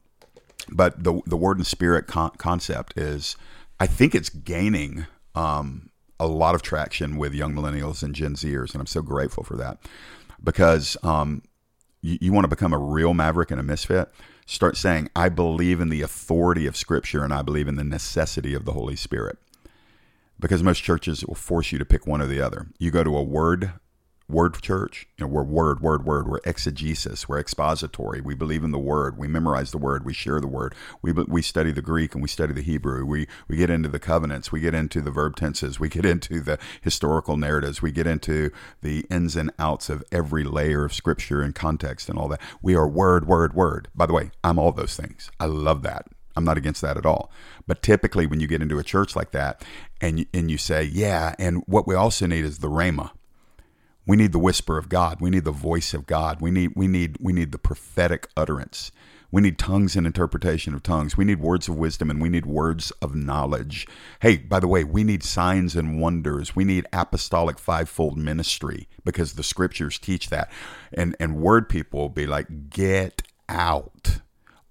but 0.71 1.03
the 1.03 1.21
the 1.27 1.37
word 1.37 1.59
and 1.59 1.67
spirit 1.67 2.07
con- 2.07 2.33
concept 2.39 2.97
is, 2.97 3.37
I 3.81 3.87
think 3.87 4.15
it's 4.15 4.29
gaining 4.29 5.07
um, 5.35 5.91
a 6.21 6.27
lot 6.27 6.55
of 6.55 6.63
traction 6.63 7.17
with 7.17 7.35
young 7.35 7.55
millennials 7.55 8.03
and 8.03 8.15
Gen 8.15 8.35
Zers, 8.35 8.73
and 8.73 8.81
I'm 8.81 8.87
so 8.87 9.03
grateful 9.03 9.43
for 9.43 9.57
that 9.57 9.79
because 10.43 10.97
um, 11.03 11.43
you, 12.03 12.19
you 12.21 12.33
want 12.33 12.45
to 12.45 12.49
become 12.49 12.73
a 12.73 12.79
real 12.79 13.15
maverick 13.15 13.51
and 13.51 13.61
a 13.61 13.65
misfit. 13.65 14.09
Start 14.47 14.77
saying, 14.77 15.09
I 15.17 15.31
believe 15.31 15.81
in 15.81 15.89
the 15.89 16.03
authority 16.03 16.67
of 16.67 16.77
Scripture 16.77 17.25
and 17.25 17.33
I 17.33 17.41
believe 17.43 17.67
in 17.67 17.77
the 17.77 17.85
necessity 17.85 18.53
of 18.55 18.67
the 18.67 18.73
Holy 18.73 18.95
Spirit. 18.95 19.39
Because 20.39 20.63
most 20.63 20.83
churches 20.83 21.25
will 21.25 21.35
force 21.35 21.73
you 21.73 21.79
to 21.79 21.85
pick 21.85 22.07
one 22.07 22.21
or 22.21 22.27
the 22.27 22.41
other. 22.41 22.67
You 22.79 22.91
go 22.91 23.05
to 23.05 23.17
a 23.17 23.23
word 23.23 23.73
word 24.29 24.61
church. 24.63 25.07
You 25.19 25.25
know, 25.25 25.33
we're 25.33 25.45
word, 25.45 25.81
word, 25.81 26.05
word. 26.05 26.29
We're 26.29 26.41
exegesis. 26.45 27.29
We're 27.29 27.39
expository. 27.39 28.21
We 28.21 28.35
believe 28.35 28.65
in 28.65 28.71
the 28.71 28.79
word. 28.79 29.19
We 29.19 29.29
memorize 29.29 29.71
the 29.71 29.79
word. 29.79 30.05
We 30.05 30.15
share 30.15 30.41
the 30.41 30.49
word. 30.49 30.75
We 31.03 31.13
we 31.13 31.43
study 31.43 31.73
the 31.73 31.83
Greek 31.83 32.15
and 32.15 32.23
we 32.23 32.29
study 32.29 32.53
the 32.53 32.63
Hebrew. 32.63 33.05
We 33.05 33.27
we 33.49 33.57
get 33.57 33.71
into 33.71 33.89
the 33.89 33.99
covenants. 33.99 34.51
We 34.51 34.61
get 34.61 34.75
into 34.75 35.01
the 35.01 35.11
verb 35.11 35.37
tenses. 35.37 35.79
We 35.79 35.89
get 35.89 36.07
into 36.07 36.41
the 36.41 36.59
historical 36.81 37.37
narratives. 37.37 37.83
We 37.83 37.93
get 37.93 38.07
into 38.07 38.51
the 38.83 39.05
ins 39.11 39.37
and 39.37 39.53
outs 39.59 39.89
of 39.91 40.03
every 40.11 40.45
layer 40.45 40.85
of 40.85 40.95
scripture 40.95 41.43
and 41.43 41.55
context 41.55 42.09
and 42.09 42.19
all 42.19 42.29
that. 42.29 42.41
We 42.63 42.75
are 42.75 42.89
word, 42.89 43.27
word, 43.27 43.55
word. 43.55 43.89
By 43.95 44.07
the 44.07 44.15
way, 44.15 44.31
I'm 44.43 44.59
all 44.59 44.73
those 44.73 44.97
things. 44.97 45.31
I 45.39 45.47
love 45.47 45.83
that. 45.83 46.07
I'm 46.37 46.45
not 46.45 46.59
against 46.59 46.81
that 46.81 46.97
at 46.97 47.07
all. 47.07 47.31
But 47.67 47.83
typically, 47.83 48.27
when 48.27 48.41
you 48.41 48.49
get 48.49 48.63
into 48.63 48.79
a 48.79 48.83
church 48.83 49.15
like 49.15 49.31
that, 49.33 49.65
and 50.01 50.27
and 50.33 50.51
you 50.51 50.59
say, 50.59 50.83
yeah, 50.83 51.35
and 51.39 51.63
what 51.67 51.87
we 51.87 51.95
also 51.95 52.27
need 52.27 52.45
is 52.45 52.59
the 52.59 52.69
rhema 52.69 53.11
we 54.07 54.17
need 54.17 54.33
the 54.33 54.39
whisper 54.39 54.77
of 54.77 54.89
God. 54.89 55.21
We 55.21 55.31
need 55.31 55.45
the 55.45 55.51
voice 55.51 55.95
of 55.95 56.07
God. 56.07 56.41
We 56.41 56.51
need 56.51 56.73
we 56.77 56.87
need 56.87 57.17
we 57.21 57.33
need 57.33 57.53
the 57.53 57.59
prophetic 57.59 58.29
utterance. 58.37 58.93
We 59.31 59.43
need 59.43 59.59
tongues 59.59 59.97
and 59.97 60.07
interpretation 60.07 60.75
of 60.75 60.85
tongues. 60.85 61.17
We 61.17 61.25
need 61.25 61.41
words 61.41 61.67
of 61.67 61.77
wisdom 61.77 62.09
and 62.09 62.23
we 62.23 62.29
need 62.29 62.47
words 62.47 62.93
of 63.03 63.17
knowledge. 63.17 63.85
Hey, 64.21 64.37
by 64.37 64.61
the 64.61 64.69
way, 64.69 64.85
we 64.85 65.03
need 65.03 65.25
signs 65.25 65.75
and 65.75 66.01
wonders. 66.01 66.55
We 66.55 66.63
need 66.65 66.87
apostolic 66.93 67.59
fivefold 67.59 68.17
ministry 68.17 68.87
because 69.05 69.33
the 69.33 69.43
scriptures 69.43 69.99
teach 69.99 70.31
that. 70.31 70.51
And 70.93 71.17
and 71.19 71.41
word 71.41 71.69
people 71.69 72.01
will 72.01 72.09
be 72.11 72.27
like, 72.27 72.71
get 72.71 73.23
out. 73.49 74.21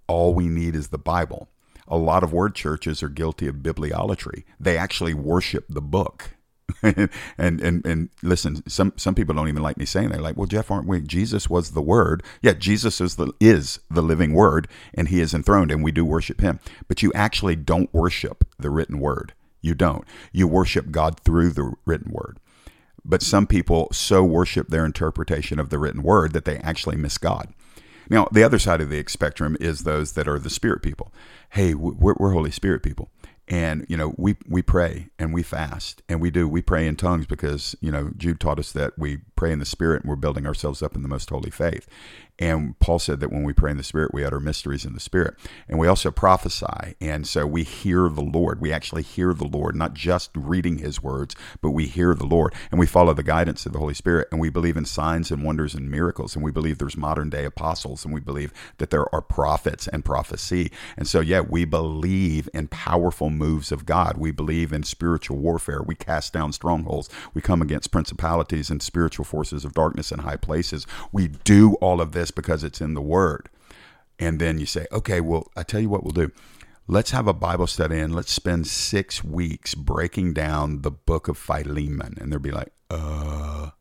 All 0.08 0.34
we 0.34 0.48
need 0.48 0.75
is 0.75 0.90
the 0.90 0.98
Bible. 0.98 1.50
A 1.88 1.98
lot 1.98 2.24
of 2.24 2.32
word 2.32 2.56
churches 2.56 3.04
are 3.04 3.10
guilty 3.10 3.48
of 3.48 3.58
bibliolatry. 3.58 4.44
They 4.60 4.78
actually 4.78 5.13
worship 5.13 5.66
the 5.68 5.82
book 5.82 6.36
and 6.84 7.10
and 7.38 7.86
and 7.86 8.10
listen, 8.22 8.67
some 8.70 8.93
some 8.96 9.15
people 9.15 9.36
don't 9.36 9.48
even 9.48 9.63
like 9.63 9.77
me 9.77 9.86
saying 9.86 10.10
that. 10.10 10.22
Like, 10.22 10.38
well, 10.38 10.48
Jeff, 10.48 10.72
aren't 10.72 10.88
we? 10.88 11.01
Jesus 11.01 11.50
was 11.50 11.72
the 11.72 11.82
Word. 11.82 12.24
Yeah, 12.41 12.53
Jesus 12.53 13.01
is 13.01 13.15
the 13.15 13.34
is 13.39 13.79
the 13.89 14.01
living 14.01 14.34
Word, 14.34 14.67
and 14.93 15.10
He 15.10 15.20
is 15.20 15.34
enthroned, 15.34 15.72
and 15.72 15.84
we 15.84 15.91
do 15.91 16.05
worship 16.05 16.41
Him. 16.41 16.60
But 16.88 17.03
you 17.03 17.12
actually 17.13 17.55
don't 17.55 17.93
worship 17.93 18.46
the 18.58 18.70
written 18.70 19.00
Word. 19.00 19.34
You 19.62 19.75
don't. 19.75 20.05
You 20.32 20.48
worship 20.48 20.91
God 20.91 21.20
through 21.22 21.51
the 21.51 21.74
written 21.86 22.12
Word. 22.12 22.39
But 23.05 23.22
some 23.22 23.48
people 23.48 23.89
so 23.91 24.23
worship 24.23 24.69
their 24.69 24.86
interpretation 24.86 25.60
of 25.60 25.69
the 25.69 25.80
written 25.80 26.04
Word 26.04 26.34
that 26.34 26.45
they 26.45 26.58
actually 26.58 26.95
miss 26.95 27.17
God. 27.17 27.54
Now, 28.10 28.28
the 28.32 28.43
other 28.43 28.60
side 28.60 28.82
of 28.82 28.89
the 28.89 29.04
spectrum 29.08 29.58
is 29.60 29.84
those 29.84 30.13
that 30.13 30.28
are 30.28 30.39
the 30.39 30.49
Spirit 30.49 30.82
people. 30.82 31.13
Hey, 31.52 31.73
we're, 31.73 32.15
we're 32.17 32.32
Holy 32.32 32.52
Spirit 32.52 32.84
people 32.84 33.10
and 33.47 33.86
you 33.89 33.97
know 33.97 34.13
we 34.17 34.38
we 34.47 34.62
pray 34.62 35.10
and 35.19 35.34
we 35.34 35.43
fast 35.43 36.01
and 36.08 36.21
we 36.21 36.32
do. 36.32 36.47
We 36.47 36.62
pray 36.62 36.88
in 36.88 36.95
tongues 36.95 37.25
because 37.25 37.75
you 37.82 37.91
know 37.91 38.12
Jude 38.15 38.39
taught 38.39 38.60
us 38.60 38.71
that 38.71 38.97
we 38.97 39.19
pray 39.36 39.51
in 39.51 39.60
the 39.60 39.65
spirit 39.65 40.01
and 40.01 40.10
we're 40.10 40.15
building 40.15 40.45
ourselves 40.47 40.82
up 40.82 40.95
in 40.95 41.01
the 41.01 41.08
most 41.08 41.29
holy 41.29 41.51
faith 41.51 41.88
and 42.39 42.78
Paul 42.80 42.98
said 42.98 43.19
that 43.19 43.32
when 43.32 43.43
we 43.43 43.54
pray 43.54 43.72
in 43.72 43.78
the 43.78 43.84
Spirit, 43.84 44.13
we 44.13 44.24
utter 44.24 44.39
mysteries 44.39 44.86
in 44.86 44.93
the 44.93 45.00
Spirit. 45.00 45.36
And 45.69 45.78
we 45.78 45.88
also 45.88 46.10
prophesy. 46.10 46.96
And 47.00 47.28
so 47.28 47.46
we 47.46 47.63
hear 47.63 48.10
the 48.10 48.24
Lord. 48.24 48.60
We 48.60 48.74
actually 48.74 49.04
hear 49.04 49.36
the 49.36 49.48
Lord, 49.48 49.76
not 49.76 49.93
just 49.93 50.32
reading 50.36 50.80
his 50.80 51.02
words, 51.02 51.36
but 51.62 51.72
we 51.72 51.86
hear 51.86 52.15
the 52.15 52.26
Lord. 52.26 52.56
And 52.72 52.80
we 52.80 52.88
follow 52.88 53.13
the 53.13 53.22
guidance 53.22 53.67
of 53.67 53.74
the 53.74 53.80
Holy 53.80 53.93
Spirit. 53.93 54.30
And 54.32 54.41
we 54.41 54.50
believe 54.50 54.78
in 54.78 54.86
signs 54.86 55.30
and 55.30 55.43
wonders 55.43 55.76
and 55.76 55.91
miracles. 55.91 56.36
And 56.36 56.43
we 56.43 56.52
believe 56.52 56.80
there's 56.80 56.98
modern 56.98 57.30
day 57.30 57.46
apostles. 57.46 58.04
And 58.04 58.13
we 58.13 58.19
believe 58.19 58.52
that 58.80 58.89
there 58.89 59.13
are 59.13 59.22
prophets 59.22 59.88
and 59.88 60.04
prophecy. 60.04 60.72
And 60.98 61.08
so, 61.08 61.19
yeah, 61.19 61.41
we 61.41 61.65
believe 61.65 62.50
in 62.52 62.67
powerful 62.67 63.30
moves 63.30 63.72
of 63.72 63.86
God. 63.86 64.17
We 64.17 64.32
believe 64.32 64.74
in 64.74 64.82
spiritual 64.82 65.38
warfare. 65.38 65.84
We 65.84 65.93
cast 65.93 66.34
down 66.34 66.52
strongholds. 66.52 67.10
We 67.36 67.41
come 67.41 67.62
against 67.62 67.91
principalities 67.91 68.72
and 68.72 68.82
spiritual 68.82 69.26
forces 69.26 69.63
of 69.63 69.74
darkness 69.74 70.12
in 70.12 70.19
high 70.19 70.38
places. 70.38 70.88
We 71.12 71.28
do 71.28 71.76
all 71.76 72.02
of 72.02 72.12
this 72.12 72.22
this 72.23 72.31
because 72.31 72.63
it's 72.63 72.79
in 72.79 72.93
the 72.93 73.01
Word. 73.01 73.49
And 74.17 74.39
then 74.39 74.57
you 74.57 74.65
say, 74.65 74.88
okay, 74.91 75.19
well, 75.19 75.51
I 75.57 75.63
tell 75.63 75.81
you 75.81 75.89
what 75.89 76.03
we'll 76.03 76.12
do. 76.12 76.31
Let's 76.88 77.12
have 77.12 77.27
a 77.27 77.33
Bible 77.33 77.67
study 77.67 77.99
and 77.99 78.15
let's 78.15 78.31
spend 78.31 78.67
six 78.67 79.23
weeks 79.23 79.75
breaking 79.75 80.33
down 80.33 80.81
the 80.81 80.91
book 80.91 81.27
of 81.27 81.38
Philemon. 81.38 82.17
And 82.19 82.31
they'll 82.31 82.39
be 82.39 82.51
like, 82.51 82.71
uh, 82.89 83.71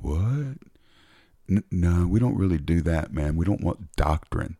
what? 0.00 0.58
N- 1.48 1.64
no, 1.70 2.06
we 2.06 2.20
don't 2.20 2.36
really 2.36 2.58
do 2.58 2.82
that, 2.82 3.14
man. 3.14 3.36
We 3.36 3.46
don't 3.46 3.62
want 3.62 3.96
doctrine. 3.96 4.56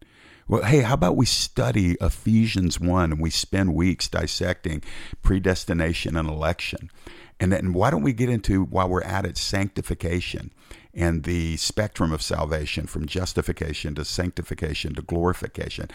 Well, 0.48 0.62
hey, 0.62 0.80
how 0.80 0.94
about 0.94 1.16
we 1.16 1.26
study 1.26 1.96
Ephesians 2.00 2.80
1 2.80 3.12
and 3.12 3.20
we 3.20 3.30
spend 3.30 3.74
weeks 3.74 4.08
dissecting 4.08 4.82
predestination 5.22 6.16
and 6.16 6.28
election? 6.28 6.90
And 7.38 7.52
then 7.52 7.72
why 7.74 7.90
don't 7.90 8.02
we 8.02 8.12
get 8.12 8.30
into, 8.30 8.64
while 8.64 8.88
we're 8.88 9.02
at 9.02 9.26
it, 9.26 9.36
sanctification 9.36 10.52
and 10.94 11.24
the 11.24 11.56
spectrum 11.56 12.12
of 12.12 12.22
salvation 12.22 12.86
from 12.86 13.06
justification 13.06 13.94
to 13.94 14.04
sanctification 14.04 14.94
to 14.94 15.02
glorification? 15.02 15.88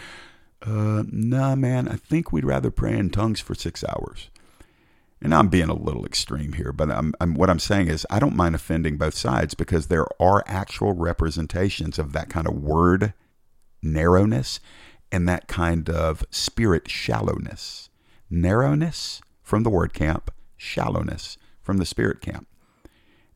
Uh, 0.62 1.04
nah, 1.10 1.54
man, 1.54 1.88
I 1.88 1.96
think 1.96 2.32
we'd 2.32 2.44
rather 2.44 2.70
pray 2.70 2.96
in 2.96 3.10
tongues 3.10 3.40
for 3.40 3.54
six 3.54 3.84
hours. 3.84 4.30
And 5.20 5.34
I'm 5.34 5.48
being 5.48 5.68
a 5.68 5.74
little 5.74 6.04
extreme 6.04 6.52
here, 6.52 6.72
but 6.72 6.90
I'm, 6.90 7.14
I'm, 7.20 7.34
what 7.34 7.48
I'm 7.48 7.58
saying 7.58 7.88
is 7.88 8.06
I 8.10 8.18
don't 8.18 8.36
mind 8.36 8.54
offending 8.54 8.96
both 8.98 9.14
sides 9.14 9.54
because 9.54 9.86
there 9.86 10.06
are 10.20 10.44
actual 10.46 10.92
representations 10.92 11.98
of 11.98 12.12
that 12.12 12.28
kind 12.28 12.46
of 12.46 12.54
word 12.54 13.14
narrowness 13.82 14.60
and 15.10 15.28
that 15.28 15.48
kind 15.48 15.88
of 15.88 16.24
spirit 16.30 16.88
shallowness. 16.88 17.88
Narrowness 18.28 19.20
from 19.42 19.62
the 19.62 19.70
word 19.70 19.94
camp, 19.94 20.30
shallowness 20.56 21.38
from 21.62 21.78
the 21.78 21.86
spirit 21.86 22.20
camp. 22.20 22.46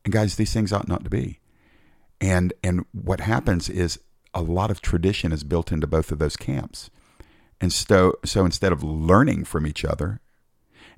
And 0.03 0.13
guys, 0.13 0.35
these 0.35 0.53
things 0.53 0.71
ought 0.73 0.87
not 0.87 1.03
to 1.03 1.09
be. 1.09 1.39
And 2.21 2.53
and 2.63 2.85
what 2.93 3.21
happens 3.21 3.67
is 3.67 3.99
a 4.33 4.41
lot 4.41 4.71
of 4.71 4.81
tradition 4.81 5.33
is 5.33 5.43
built 5.43 5.71
into 5.71 5.87
both 5.87 6.11
of 6.11 6.19
those 6.19 6.37
camps. 6.37 6.89
And 7.59 7.73
so 7.73 8.13
so 8.23 8.45
instead 8.45 8.71
of 8.71 8.83
learning 8.83 9.45
from 9.45 9.65
each 9.65 9.83
other 9.83 10.21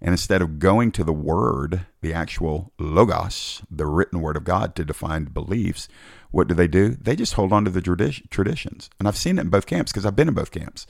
and 0.01 0.11
instead 0.11 0.41
of 0.41 0.59
going 0.59 0.91
to 0.91 1.03
the 1.03 1.13
word, 1.13 1.85
the 2.01 2.13
actual 2.13 2.73
logos, 2.77 3.61
the 3.71 3.85
written 3.85 4.21
word 4.21 4.35
of 4.35 4.43
God 4.43 4.75
to 4.75 4.83
define 4.83 5.25
beliefs, 5.25 5.87
what 6.29 6.49
do 6.49 6.53
they 6.53 6.67
do? 6.67 6.89
They 6.89 7.15
just 7.15 7.35
hold 7.35 7.53
on 7.53 7.63
to 7.63 7.71
the 7.71 7.81
tradi- 7.81 8.29
traditions. 8.29 8.89
And 8.99 9.07
I've 9.07 9.15
seen 9.15 9.37
it 9.37 9.41
in 9.43 9.49
both 9.49 9.65
camps 9.65 9.93
because 9.93 10.05
I've 10.05 10.15
been 10.15 10.27
in 10.27 10.33
both 10.33 10.51
camps. 10.51 10.85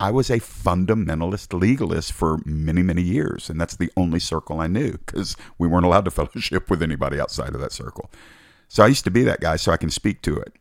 I 0.00 0.10
was 0.10 0.30
a 0.30 0.40
fundamentalist 0.40 1.58
legalist 1.58 2.12
for 2.12 2.38
many, 2.44 2.82
many 2.82 3.02
years. 3.02 3.48
And 3.48 3.60
that's 3.60 3.76
the 3.76 3.92
only 3.96 4.18
circle 4.18 4.58
I 4.58 4.66
knew 4.66 4.92
because 4.92 5.36
we 5.58 5.68
weren't 5.68 5.86
allowed 5.86 6.06
to 6.06 6.10
fellowship 6.22 6.68
with 6.68 6.82
anybody 6.82 7.20
outside 7.20 7.54
of 7.54 7.60
that 7.60 7.72
circle. 7.72 8.10
So 8.68 8.84
I 8.84 8.88
used 8.88 9.04
to 9.04 9.10
be 9.10 9.22
that 9.24 9.40
guy 9.40 9.56
so 9.56 9.72
I 9.72 9.76
can 9.76 9.90
speak 9.90 10.22
to 10.22 10.36
it. 10.36 10.52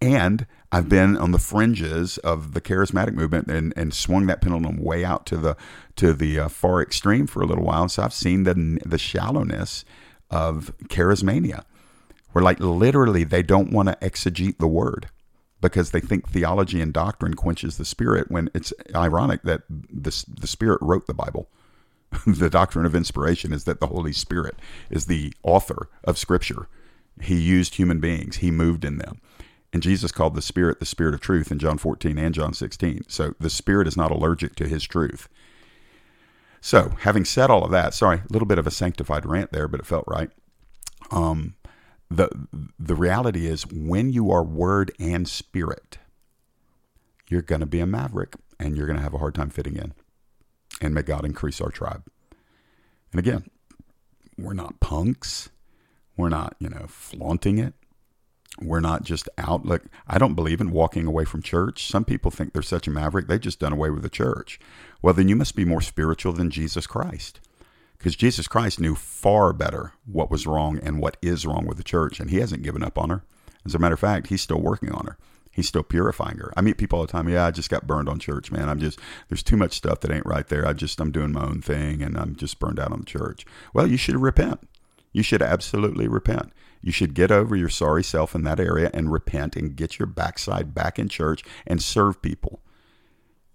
And 0.00 0.46
I've 0.70 0.88
been 0.88 1.16
on 1.16 1.30
the 1.30 1.38
fringes 1.38 2.18
of 2.18 2.52
the 2.52 2.60
charismatic 2.60 3.14
movement 3.14 3.48
and, 3.48 3.72
and 3.76 3.94
swung 3.94 4.26
that 4.26 4.40
pendulum 4.40 4.76
way 4.76 5.04
out 5.04 5.24
to 5.26 5.36
the 5.36 5.56
to 5.96 6.12
the 6.12 6.40
uh, 6.40 6.48
far 6.48 6.82
extreme 6.82 7.26
for 7.26 7.40
a 7.40 7.46
little 7.46 7.64
while. 7.64 7.88
So 7.88 8.02
I've 8.02 8.12
seen 8.12 8.42
the 8.42 8.78
the 8.84 8.98
shallowness 8.98 9.84
of 10.30 10.72
charismania, 10.88 11.64
where 12.32 12.44
like 12.44 12.60
literally 12.60 13.24
they 13.24 13.42
don't 13.42 13.72
want 13.72 13.88
to 13.88 13.96
exegete 14.06 14.58
the 14.58 14.66
word 14.66 15.08
because 15.60 15.90
they 15.90 16.00
think 16.00 16.28
theology 16.28 16.80
and 16.80 16.92
doctrine 16.92 17.34
quenches 17.34 17.76
the 17.76 17.84
spirit 17.84 18.30
when 18.30 18.50
it's 18.54 18.72
ironic 18.94 19.42
that 19.42 19.62
the, 19.68 20.24
the 20.28 20.46
spirit 20.46 20.78
wrote 20.82 21.06
the 21.06 21.14
bible 21.14 21.48
the 22.26 22.50
doctrine 22.50 22.86
of 22.86 22.94
inspiration 22.94 23.52
is 23.52 23.64
that 23.64 23.80
the 23.80 23.86
holy 23.88 24.12
spirit 24.12 24.56
is 24.90 25.06
the 25.06 25.32
author 25.42 25.88
of 26.04 26.18
scripture 26.18 26.68
he 27.22 27.38
used 27.38 27.74
human 27.74 28.00
beings 28.00 28.36
he 28.36 28.50
moved 28.50 28.84
in 28.84 28.98
them 28.98 29.20
and 29.72 29.82
jesus 29.82 30.12
called 30.12 30.34
the 30.34 30.42
spirit 30.42 30.78
the 30.80 30.86
spirit 30.86 31.14
of 31.14 31.20
truth 31.20 31.50
in 31.50 31.58
john 31.58 31.78
14 31.78 32.18
and 32.18 32.34
john 32.34 32.52
16 32.52 33.02
so 33.08 33.34
the 33.40 33.50
spirit 33.50 33.86
is 33.86 33.96
not 33.96 34.10
allergic 34.10 34.54
to 34.54 34.68
his 34.68 34.84
truth 34.84 35.28
so 36.60 36.92
having 37.00 37.24
said 37.24 37.50
all 37.50 37.64
of 37.64 37.70
that 37.70 37.94
sorry 37.94 38.18
a 38.18 38.32
little 38.32 38.46
bit 38.46 38.58
of 38.58 38.66
a 38.66 38.70
sanctified 38.70 39.24
rant 39.26 39.52
there 39.52 39.68
but 39.68 39.80
it 39.80 39.86
felt 39.86 40.04
right 40.06 40.30
um, 41.10 41.54
the 42.10 42.28
the 42.78 42.94
reality 42.94 43.46
is 43.46 43.66
when 43.66 44.12
you 44.12 44.30
are 44.30 44.42
word 44.42 44.92
and 44.98 45.28
spirit, 45.28 45.98
you're 47.28 47.42
going 47.42 47.60
to 47.60 47.66
be 47.66 47.80
a 47.80 47.86
maverick 47.86 48.34
and 48.60 48.76
you're 48.76 48.86
going 48.86 48.96
to 48.96 49.02
have 49.02 49.14
a 49.14 49.18
hard 49.18 49.34
time 49.34 49.50
fitting 49.50 49.76
in. 49.76 49.92
And 50.80 50.94
may 50.94 51.02
God 51.02 51.24
increase 51.24 51.60
our 51.60 51.70
tribe. 51.70 52.04
And 53.12 53.18
again, 53.18 53.50
we're 54.38 54.52
not 54.52 54.80
punks. 54.80 55.48
We're 56.16 56.28
not, 56.28 56.56
you 56.58 56.68
know, 56.68 56.86
flaunting 56.88 57.58
it. 57.58 57.74
We're 58.60 58.80
not 58.80 59.04
just 59.04 59.28
out. 59.36 59.66
Look, 59.66 59.84
I 60.08 60.18
don't 60.18 60.34
believe 60.34 60.60
in 60.60 60.70
walking 60.70 61.06
away 61.06 61.24
from 61.24 61.42
church. 61.42 61.86
Some 61.86 62.04
people 62.04 62.30
think 62.30 62.52
they're 62.52 62.62
such 62.62 62.86
a 62.86 62.90
maverick, 62.90 63.26
they've 63.26 63.40
just 63.40 63.60
done 63.60 63.72
away 63.72 63.90
with 63.90 64.02
the 64.02 64.08
church. 64.08 64.58
Well, 65.02 65.14
then 65.14 65.28
you 65.28 65.36
must 65.36 65.54
be 65.54 65.64
more 65.64 65.82
spiritual 65.82 66.32
than 66.32 66.50
Jesus 66.50 66.86
Christ 66.86 67.40
because 67.98 68.16
Jesus 68.16 68.48
Christ 68.48 68.80
knew 68.80 68.94
far 68.94 69.52
better 69.52 69.92
what 70.06 70.30
was 70.30 70.46
wrong 70.46 70.78
and 70.82 71.00
what 71.00 71.16
is 71.22 71.46
wrong 71.46 71.66
with 71.66 71.76
the 71.76 71.84
church, 71.84 72.20
and 72.20 72.30
he 72.30 72.38
hasn't 72.38 72.62
given 72.62 72.82
up 72.82 72.98
on 72.98 73.10
her. 73.10 73.24
As 73.64 73.74
a 73.74 73.78
matter 73.78 73.94
of 73.94 74.00
fact, 74.00 74.28
he's 74.28 74.42
still 74.42 74.60
working 74.60 74.92
on 74.92 75.06
her. 75.06 75.18
He's 75.50 75.68
still 75.68 75.82
purifying 75.82 76.36
her. 76.36 76.52
I 76.56 76.60
meet 76.60 76.76
people 76.76 76.98
all 76.98 77.06
the 77.06 77.12
time. 77.12 77.28
Yeah, 77.28 77.46
I 77.46 77.50
just 77.50 77.70
got 77.70 77.86
burned 77.86 78.08
on 78.08 78.18
church, 78.18 78.52
man. 78.52 78.68
I'm 78.68 78.78
just 78.78 79.00
there's 79.28 79.42
too 79.42 79.56
much 79.56 79.72
stuff 79.72 80.00
that 80.00 80.12
ain't 80.12 80.26
right 80.26 80.46
there. 80.46 80.66
I 80.66 80.74
just 80.74 81.00
I'm 81.00 81.10
doing 81.10 81.32
my 81.32 81.44
own 81.44 81.62
thing, 81.62 82.02
and 82.02 82.16
I'm 82.16 82.36
just 82.36 82.58
burned 82.58 82.78
out 82.78 82.92
on 82.92 83.00
the 83.00 83.06
church. 83.06 83.46
Well, 83.72 83.86
you 83.86 83.96
should 83.96 84.16
repent. 84.16 84.60
You 85.16 85.22
should 85.22 85.40
absolutely 85.40 86.08
repent. 86.08 86.52
You 86.82 86.92
should 86.92 87.14
get 87.14 87.30
over 87.30 87.56
your 87.56 87.70
sorry 87.70 88.04
self 88.04 88.34
in 88.34 88.44
that 88.44 88.60
area 88.60 88.90
and 88.92 89.10
repent 89.10 89.56
and 89.56 89.74
get 89.74 89.98
your 89.98 90.04
backside 90.04 90.74
back 90.74 90.98
in 90.98 91.08
church 91.08 91.42
and 91.66 91.82
serve 91.82 92.20
people 92.20 92.60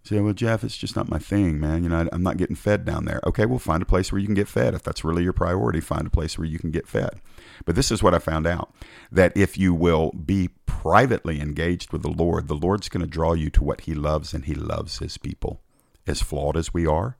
say, 0.03 0.19
well, 0.19 0.33
Jeff, 0.33 0.63
it's 0.63 0.77
just 0.77 0.95
not 0.95 1.09
my 1.09 1.19
thing, 1.19 1.59
man. 1.59 1.83
You 1.83 1.89
know, 1.89 2.09
I'm 2.11 2.23
not 2.23 2.37
getting 2.37 2.55
fed 2.55 2.85
down 2.85 3.05
there. 3.05 3.21
Okay, 3.27 3.45
well, 3.45 3.59
find 3.59 3.83
a 3.83 3.85
place 3.85 4.11
where 4.11 4.19
you 4.19 4.25
can 4.25 4.33
get 4.33 4.47
fed. 4.47 4.73
If 4.73 4.81
that's 4.81 5.03
really 5.03 5.21
your 5.21 5.33
priority, 5.33 5.79
find 5.79 6.07
a 6.07 6.09
place 6.09 6.35
where 6.35 6.47
you 6.47 6.57
can 6.57 6.71
get 6.71 6.87
fed. 6.87 7.21
But 7.65 7.75
this 7.75 7.91
is 7.91 8.01
what 8.01 8.15
I 8.15 8.17
found 8.17 8.47
out 8.47 8.73
that 9.11 9.31
if 9.37 9.57
you 9.57 9.75
will 9.75 10.11
be 10.13 10.49
privately 10.65 11.39
engaged 11.39 11.91
with 11.91 12.01
the 12.01 12.09
Lord, 12.09 12.47
the 12.47 12.55
Lord's 12.55 12.89
going 12.89 13.05
to 13.05 13.07
draw 13.07 13.33
you 13.33 13.51
to 13.51 13.63
what 13.63 13.81
He 13.81 13.93
loves, 13.93 14.33
and 14.33 14.45
He 14.45 14.55
loves 14.55 14.97
His 14.97 15.19
people. 15.19 15.61
As 16.07 16.23
flawed 16.23 16.57
as 16.57 16.73
we 16.73 16.87
are, 16.87 17.17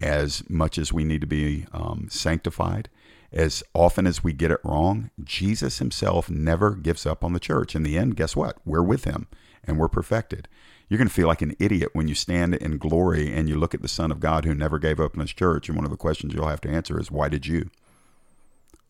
as 0.00 0.48
much 0.48 0.78
as 0.78 0.92
we 0.92 1.04
need 1.04 1.20
to 1.20 1.26
be 1.26 1.66
um, 1.72 2.08
sanctified, 2.10 2.88
as 3.32 3.62
often 3.74 4.06
as 4.06 4.24
we 4.24 4.32
get 4.32 4.50
it 4.50 4.60
wrong, 4.64 5.10
Jesus 5.22 5.78
Himself 5.78 6.30
never 6.30 6.74
gives 6.74 7.06
up 7.06 7.22
on 7.22 7.32
the 7.32 7.40
church. 7.40 7.74
In 7.74 7.82
the 7.82 7.98
end, 7.98 8.16
guess 8.16 8.34
what? 8.34 8.56
We're 8.64 8.82
with 8.82 9.04
Him 9.04 9.26
and 9.64 9.78
we're 9.78 9.88
perfected 9.88 10.48
you're 10.88 10.98
going 10.98 11.08
to 11.08 11.14
feel 11.14 11.28
like 11.28 11.42
an 11.42 11.54
idiot 11.58 11.90
when 11.92 12.08
you 12.08 12.14
stand 12.14 12.54
in 12.54 12.78
glory 12.78 13.32
and 13.32 13.48
you 13.48 13.56
look 13.56 13.74
at 13.74 13.82
the 13.82 13.88
Son 13.88 14.10
of 14.10 14.20
God 14.20 14.44
who 14.44 14.54
never 14.54 14.78
gave 14.78 14.98
up 14.98 15.14
on 15.14 15.20
his 15.20 15.32
church. 15.32 15.68
And 15.68 15.76
one 15.76 15.84
of 15.84 15.90
the 15.90 15.96
questions 15.96 16.32
you'll 16.32 16.48
have 16.48 16.62
to 16.62 16.70
answer 16.70 16.98
is, 16.98 17.10
why 17.10 17.28
did 17.28 17.46
you? 17.46 17.70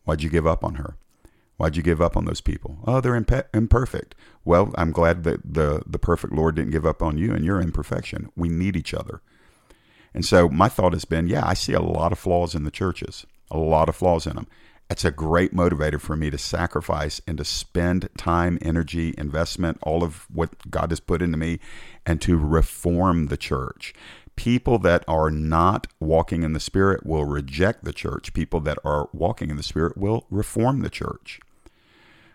Why'd 0.05 0.23
you 0.23 0.29
give 0.29 0.47
up 0.47 0.63
on 0.63 0.75
her? 0.75 0.95
Why'd 1.57 1.75
you 1.75 1.83
give 1.83 2.01
up 2.01 2.15
on 2.15 2.23
those 2.23 2.39
people? 2.39 2.79
Oh, 2.87 3.01
they're 3.01 3.17
imp- 3.17 3.53
imperfect. 3.53 4.15
Well, 4.45 4.73
I'm 4.75 4.93
glad 4.93 5.23
that 5.25 5.53
the, 5.53 5.83
the 5.85 5.99
perfect 5.99 6.33
Lord 6.33 6.55
didn't 6.55 6.71
give 6.71 6.85
up 6.85 7.03
on 7.03 7.17
you 7.17 7.33
and 7.33 7.43
your 7.43 7.59
imperfection. 7.59 8.31
We 8.35 8.47
need 8.47 8.77
each 8.77 8.93
other. 8.93 9.21
And 10.13 10.25
so 10.25 10.47
my 10.47 10.69
thought 10.69 10.93
has 10.93 11.05
been, 11.05 11.27
yeah, 11.27 11.45
I 11.45 11.53
see 11.53 11.73
a 11.73 11.81
lot 11.81 12.13
of 12.13 12.17
flaws 12.17 12.55
in 12.55 12.63
the 12.63 12.71
churches, 12.71 13.27
a 13.51 13.57
lot 13.57 13.89
of 13.89 13.95
flaws 13.95 14.25
in 14.27 14.35
them 14.35 14.47
it's 14.89 15.05
a 15.05 15.11
great 15.11 15.53
motivator 15.53 16.01
for 16.01 16.15
me 16.15 16.31
to 16.31 16.37
sacrifice 16.37 17.21
and 17.27 17.37
to 17.37 17.45
spend 17.45 18.09
time, 18.17 18.57
energy, 18.61 19.13
investment, 19.17 19.77
all 19.83 20.03
of 20.03 20.25
what 20.33 20.69
God 20.71 20.89
has 20.89 20.99
put 20.99 21.21
into 21.21 21.37
me, 21.37 21.59
and 22.05 22.19
to 22.21 22.37
reform 22.37 23.27
the 23.27 23.37
church. 23.37 23.93
People 24.35 24.79
that 24.79 25.03
are 25.07 25.29
not 25.29 25.87
walking 25.99 26.43
in 26.43 26.53
the 26.53 26.59
Spirit 26.59 27.05
will 27.05 27.25
reject 27.25 27.83
the 27.83 27.93
church. 27.93 28.33
People 28.33 28.61
that 28.61 28.79
are 28.83 29.09
walking 29.13 29.51
in 29.51 29.57
the 29.57 29.63
Spirit 29.63 29.95
will 29.95 30.25
reform 30.31 30.79
the 30.81 30.89
church. 30.89 31.39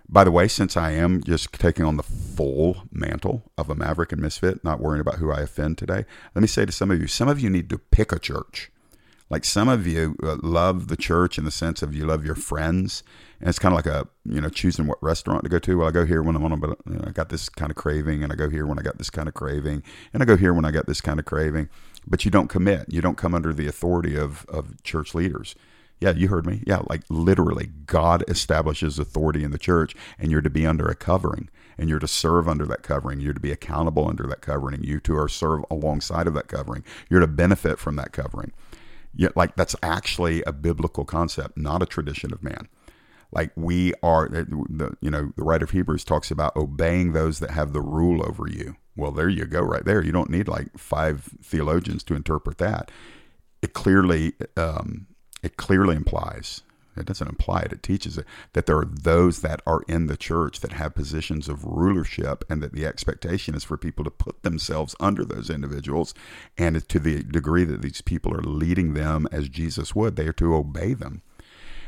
By 0.08 0.22
the 0.22 0.30
way, 0.30 0.46
since 0.46 0.76
I 0.76 0.92
am 0.92 1.24
just 1.24 1.52
taking 1.54 1.84
on 1.84 1.96
the 1.96 2.02
full 2.02 2.82
mantle 2.92 3.50
of 3.56 3.68
a 3.70 3.74
maverick 3.74 4.12
and 4.12 4.20
misfit, 4.20 4.62
not 4.62 4.80
worrying 4.80 5.00
about 5.00 5.16
who 5.16 5.32
I 5.32 5.40
offend 5.40 5.78
today, 5.78 6.04
let 6.34 6.42
me 6.42 6.46
say 6.46 6.66
to 6.66 6.72
some 6.72 6.90
of 6.90 7.00
you 7.00 7.08
some 7.08 7.28
of 7.28 7.40
you 7.40 7.50
need 7.50 7.70
to 7.70 7.78
pick 7.78 8.12
a 8.12 8.18
church 8.18 8.70
like 9.30 9.44
some 9.44 9.68
of 9.68 9.86
you 9.86 10.16
uh, 10.22 10.36
love 10.42 10.88
the 10.88 10.96
church 10.96 11.38
in 11.38 11.44
the 11.44 11.50
sense 11.50 11.82
of 11.82 11.94
you 11.94 12.06
love 12.06 12.24
your 12.24 12.34
friends, 12.34 13.02
and 13.40 13.48
it's 13.48 13.58
kind 13.58 13.72
of 13.72 13.76
like 13.76 13.86
a 13.86 14.06
you 14.24 14.40
know 14.40 14.48
choosing 14.48 14.86
what 14.86 15.02
restaurant 15.02 15.44
to 15.44 15.48
go 15.48 15.58
to. 15.58 15.78
Well, 15.78 15.88
I 15.88 15.92
go 15.92 16.04
here 16.04 16.22
when 16.22 16.36
I'm 16.36 16.44
on, 16.44 16.60
but 16.60 16.78
you 16.86 16.94
know, 16.94 17.04
I 17.06 17.10
got 17.10 17.30
this 17.30 17.48
kind 17.48 17.70
of 17.70 17.76
craving, 17.76 18.22
and 18.22 18.32
I 18.32 18.36
go 18.36 18.50
here 18.50 18.66
when 18.66 18.78
I 18.78 18.82
got 18.82 18.98
this 18.98 19.10
kind 19.10 19.28
of 19.28 19.34
craving, 19.34 19.82
and 20.12 20.22
I 20.22 20.26
go 20.26 20.36
here 20.36 20.52
when 20.52 20.64
I 20.64 20.70
got 20.70 20.86
this 20.86 21.00
kind 21.00 21.18
of 21.18 21.24
craving. 21.24 21.68
But 22.06 22.24
you 22.24 22.30
don't 22.30 22.48
commit. 22.48 22.92
You 22.92 23.00
don't 23.00 23.16
come 23.16 23.34
under 23.34 23.52
the 23.52 23.66
authority 23.66 24.16
of 24.16 24.44
of 24.48 24.82
church 24.82 25.14
leaders. 25.14 25.54
Yeah, 26.00 26.10
you 26.10 26.28
heard 26.28 26.44
me. 26.44 26.62
Yeah, 26.66 26.82
like 26.90 27.02
literally, 27.08 27.70
God 27.86 28.24
establishes 28.28 28.98
authority 28.98 29.42
in 29.42 29.52
the 29.52 29.58
church, 29.58 29.94
and 30.18 30.30
you're 30.30 30.42
to 30.42 30.50
be 30.50 30.66
under 30.66 30.86
a 30.86 30.94
covering, 30.94 31.48
and 31.78 31.88
you're 31.88 31.98
to 31.98 32.08
serve 32.08 32.46
under 32.46 32.66
that 32.66 32.82
covering. 32.82 33.20
You're 33.20 33.32
to 33.32 33.40
be 33.40 33.52
accountable 33.52 34.06
under 34.06 34.24
that 34.24 34.42
covering, 34.42 34.84
you 34.84 35.00
are 35.16 35.28
serve 35.28 35.64
alongside 35.70 36.26
of 36.26 36.34
that 36.34 36.48
covering. 36.48 36.84
You're 37.08 37.20
to 37.20 37.26
benefit 37.26 37.78
from 37.78 37.96
that 37.96 38.12
covering. 38.12 38.52
Yet, 39.16 39.36
like 39.36 39.56
that's 39.56 39.76
actually 39.82 40.42
a 40.42 40.52
biblical 40.52 41.04
concept, 41.04 41.56
not 41.56 41.82
a 41.82 41.86
tradition 41.86 42.32
of 42.32 42.42
man. 42.42 42.68
Like 43.32 43.52
we 43.56 43.94
are, 44.02 44.28
the 44.28 44.96
you 45.00 45.10
know, 45.10 45.32
the 45.36 45.42
writer 45.42 45.64
of 45.64 45.70
Hebrews 45.70 46.04
talks 46.04 46.30
about 46.30 46.56
obeying 46.56 47.12
those 47.12 47.40
that 47.40 47.50
have 47.50 47.72
the 47.72 47.80
rule 47.80 48.26
over 48.26 48.48
you. 48.48 48.76
Well, 48.96 49.10
there 49.10 49.28
you 49.28 49.44
go, 49.44 49.60
right 49.60 49.84
there. 49.84 50.02
You 50.04 50.12
don't 50.12 50.30
need 50.30 50.46
like 50.46 50.78
five 50.78 51.30
theologians 51.42 52.04
to 52.04 52.14
interpret 52.14 52.58
that. 52.58 52.90
It 53.60 53.72
clearly, 53.72 54.34
um, 54.56 55.08
it 55.42 55.56
clearly 55.56 55.96
implies 55.96 56.62
it 56.96 57.06
doesn't 57.06 57.28
imply 57.28 57.60
it, 57.60 57.72
it 57.72 57.82
teaches 57.82 58.18
it, 58.18 58.26
that 58.52 58.66
there 58.66 58.78
are 58.78 58.84
those 58.84 59.40
that 59.40 59.60
are 59.66 59.82
in 59.88 60.06
the 60.06 60.16
church 60.16 60.60
that 60.60 60.72
have 60.72 60.94
positions 60.94 61.48
of 61.48 61.64
rulership, 61.64 62.44
and 62.48 62.62
that 62.62 62.72
the 62.72 62.86
expectation 62.86 63.54
is 63.54 63.64
for 63.64 63.76
people 63.76 64.04
to 64.04 64.10
put 64.10 64.42
themselves 64.42 64.94
under 65.00 65.24
those 65.24 65.50
individuals. 65.50 66.14
And 66.56 66.86
to 66.88 66.98
the 66.98 67.22
degree 67.22 67.64
that 67.64 67.82
these 67.82 68.00
people 68.00 68.34
are 68.34 68.42
leading 68.42 68.94
them 68.94 69.26
as 69.32 69.48
Jesus 69.48 69.94
would, 69.94 70.16
they 70.16 70.26
are 70.26 70.32
to 70.34 70.54
obey 70.54 70.94
them. 70.94 71.22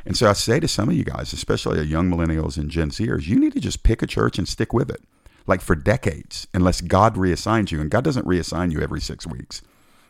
And 0.05 0.17
so 0.17 0.31
I 0.31 0.35
say 0.35 0.61
to 0.61 0.69
some 0.69 0.89
of 0.89 0.95
you 0.95 1.05
guys, 1.05 1.33
especially 1.33 1.83
young 1.83 2.09
millennials 2.09 2.57
and 2.57 2.71
Gen 2.71 2.91
Zers, 2.91 3.27
you 3.27 3.39
need 3.39 3.55
to 3.55 3.61
just 3.61 3.83
pick 3.83 4.03
a 4.03 4.07
church 4.07 4.39
and 4.39 4.47
stick 4.47 4.73
with 4.73 4.89
it, 4.89 5.03
like 5.49 5.61
for 5.61 5.75
decades, 5.75 6.47
unless 6.55 6.81
God 6.81 7.17
reassigns 7.17 7.73
you. 7.73 7.81
And 7.81 7.91
God 7.91 8.05
doesn't 8.05 8.27
reassign 8.27 8.71
you 8.71 8.81
every 8.81 9.01
six 9.01 9.27
weeks. 9.27 9.63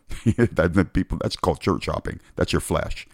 people 0.92 1.18
that's 1.20 1.36
called 1.36 1.60
church 1.60 1.86
hopping. 1.86 2.20
That's 2.36 2.52
your 2.52 2.60
flesh. 2.60 3.06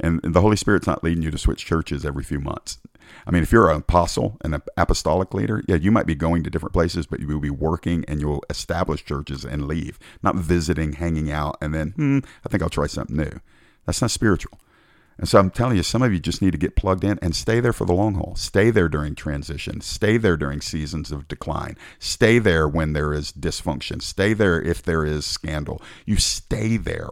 And 0.00 0.20
the 0.22 0.40
Holy 0.40 0.56
Spirit's 0.56 0.86
not 0.86 1.02
leading 1.02 1.22
you 1.22 1.30
to 1.30 1.38
switch 1.38 1.64
churches 1.64 2.04
every 2.04 2.24
few 2.24 2.40
months. 2.40 2.78
I 3.26 3.30
mean, 3.30 3.42
if 3.42 3.52
you're 3.52 3.70
an 3.70 3.78
apostle 3.78 4.36
and 4.42 4.54
an 4.54 4.62
apostolic 4.76 5.34
leader, 5.34 5.62
yeah, 5.66 5.76
you 5.76 5.90
might 5.90 6.06
be 6.06 6.14
going 6.14 6.42
to 6.44 6.50
different 6.50 6.72
places, 6.72 7.06
but 7.06 7.20
you 7.20 7.26
will 7.26 7.40
be 7.40 7.50
working 7.50 8.04
and 8.06 8.20
you'll 8.20 8.44
establish 8.50 9.04
churches 9.04 9.44
and 9.44 9.66
leave, 9.66 9.98
not 10.22 10.36
visiting, 10.36 10.92
hanging 10.94 11.30
out, 11.30 11.56
and 11.60 11.74
then, 11.74 11.90
hmm, 11.92 12.18
I 12.44 12.48
think 12.48 12.62
I'll 12.62 12.68
try 12.68 12.86
something 12.86 13.16
new. 13.16 13.40
That's 13.86 14.02
not 14.02 14.10
spiritual. 14.10 14.58
And 15.18 15.28
so 15.28 15.40
I'm 15.40 15.50
telling 15.50 15.76
you, 15.76 15.82
some 15.82 16.02
of 16.02 16.12
you 16.12 16.20
just 16.20 16.40
need 16.40 16.52
to 16.52 16.58
get 16.58 16.76
plugged 16.76 17.02
in 17.02 17.18
and 17.20 17.34
stay 17.34 17.58
there 17.58 17.72
for 17.72 17.84
the 17.84 17.92
long 17.92 18.14
haul. 18.14 18.36
Stay 18.36 18.70
there 18.70 18.88
during 18.88 19.16
transition. 19.16 19.80
Stay 19.80 20.16
there 20.16 20.36
during 20.36 20.60
seasons 20.60 21.10
of 21.10 21.26
decline. 21.26 21.76
Stay 21.98 22.38
there 22.38 22.68
when 22.68 22.92
there 22.92 23.12
is 23.12 23.32
dysfunction. 23.32 24.00
Stay 24.00 24.32
there 24.32 24.62
if 24.62 24.80
there 24.80 25.04
is 25.04 25.26
scandal. 25.26 25.82
You 26.06 26.18
stay 26.18 26.76
there 26.76 27.10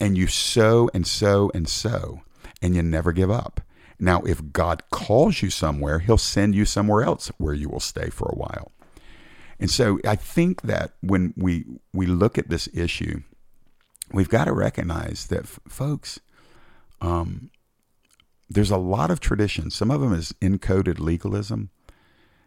and 0.00 0.16
you 0.16 0.26
sow 0.26 0.90
and 0.94 1.06
sow 1.06 1.50
and 1.54 1.68
sow, 1.68 2.22
and 2.62 2.74
you 2.74 2.82
never 2.82 3.12
give 3.12 3.30
up. 3.30 3.60
Now, 4.00 4.22
if 4.22 4.52
God 4.52 4.82
calls 4.90 5.42
you 5.42 5.50
somewhere, 5.50 5.98
He'll 5.98 6.18
send 6.18 6.54
you 6.54 6.64
somewhere 6.64 7.02
else 7.02 7.32
where 7.38 7.54
you 7.54 7.68
will 7.68 7.80
stay 7.80 8.10
for 8.10 8.28
a 8.28 8.36
while. 8.36 8.72
And 9.58 9.70
so 9.70 9.98
I 10.06 10.14
think 10.14 10.62
that 10.62 10.92
when 11.00 11.34
we, 11.36 11.64
we 11.92 12.06
look 12.06 12.38
at 12.38 12.48
this 12.48 12.68
issue, 12.72 13.22
we've 14.12 14.28
got 14.28 14.44
to 14.44 14.52
recognize 14.52 15.26
that, 15.26 15.42
f- 15.42 15.60
folks, 15.68 16.20
um, 17.00 17.50
there's 18.48 18.70
a 18.70 18.76
lot 18.76 19.10
of 19.10 19.18
tradition. 19.18 19.70
Some 19.70 19.90
of 19.90 20.00
them 20.00 20.12
is 20.12 20.32
encoded 20.40 21.00
legalism, 21.00 21.70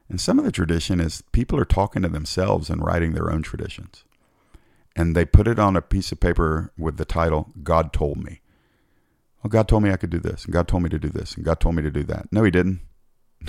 and 0.08 0.22
some 0.22 0.40
of 0.40 0.46
the 0.46 0.52
tradition 0.52 1.02
is 1.02 1.22
people 1.34 1.60
are 1.60 1.66
talking 1.66 2.02
to 2.02 2.08
themselves 2.08 2.70
and 2.70 2.84
writing 2.84 3.14
their 3.14 3.30
own 3.30 3.42
traditions 3.42 4.06
and 4.96 5.16
they 5.16 5.26
put 5.26 5.48
it 5.48 5.60
on 5.60 5.76
a 5.76 5.82
piece 5.82 6.12
of 6.12 6.20
paper 6.20 6.72
with 6.78 6.98
the 6.98 7.06
title 7.06 7.52
God 7.64 7.94
told 7.94 8.24
me. 8.24 8.42
Well, 9.44 9.50
God 9.50 9.68
told 9.68 9.84
me 9.84 9.92
I 9.92 9.98
could 9.98 10.10
do 10.10 10.20
this, 10.20 10.46
and 10.46 10.54
God 10.54 10.68
told 10.68 10.84
me 10.84 10.90
to 10.90 11.00
do 11.00 11.10
this, 11.10 11.36
and 11.36 11.44
God 11.44 11.60
told 11.60 11.76
me 11.76 11.82
to 11.82 11.92
do 11.92 12.04
that. 12.04 12.28
No, 12.32 12.44
He 12.44 12.52
didn't. 12.52 12.82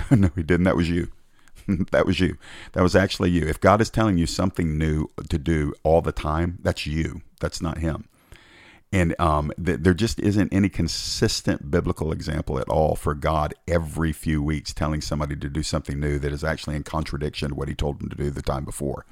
no, 0.11 0.29
he 0.35 0.43
didn't. 0.43 0.63
That 0.63 0.75
was 0.75 0.89
you. 0.89 1.09
that 1.91 2.05
was 2.05 2.19
you. 2.19 2.37
That 2.73 2.83
was 2.83 2.95
actually 2.95 3.31
you. 3.31 3.47
If 3.47 3.59
God 3.59 3.81
is 3.81 3.89
telling 3.89 4.17
you 4.17 4.25
something 4.25 4.77
new 4.77 5.07
to 5.29 5.37
do 5.37 5.73
all 5.83 6.01
the 6.01 6.11
time, 6.11 6.59
that's 6.61 6.85
you. 6.85 7.21
That's 7.39 7.61
not 7.61 7.79
him. 7.79 8.07
And 8.91 9.19
um, 9.19 9.51
th- 9.63 9.79
there 9.81 9.95
just 9.95 10.19
isn't 10.19 10.53
any 10.53 10.69
consistent 10.69 11.71
biblical 11.71 12.11
example 12.11 12.59
at 12.59 12.69
all 12.69 12.95
for 12.95 13.15
God 13.15 13.55
every 13.67 14.13
few 14.13 14.41
weeks 14.43 14.71
telling 14.73 15.01
somebody 15.01 15.35
to 15.35 15.49
do 15.49 15.63
something 15.63 15.99
new 15.99 16.19
that 16.19 16.31
is 16.31 16.43
actually 16.43 16.75
in 16.75 16.83
contradiction 16.83 17.49
to 17.49 17.55
what 17.55 17.69
he 17.69 17.75
told 17.75 17.99
them 17.99 18.09
to 18.09 18.15
do 18.15 18.29
the 18.29 18.43
time 18.43 18.65
before. 18.65 19.05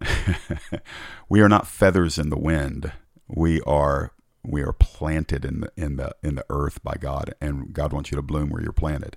we 1.28 1.40
are 1.40 1.48
not 1.48 1.66
feathers 1.66 2.18
in 2.18 2.30
the 2.30 2.38
wind. 2.38 2.92
We 3.26 3.60
are 3.62 4.12
we 4.44 4.62
are 4.62 4.72
planted 4.72 5.44
in 5.44 5.60
the 5.60 5.72
in 5.76 5.96
the 5.96 6.14
in 6.22 6.36
the 6.36 6.46
earth 6.48 6.82
by 6.82 6.94
God, 6.98 7.34
and 7.40 7.72
God 7.72 7.92
wants 7.92 8.10
you 8.10 8.16
to 8.16 8.22
bloom 8.22 8.50
where 8.50 8.62
you're 8.62 8.72
planted. 8.72 9.16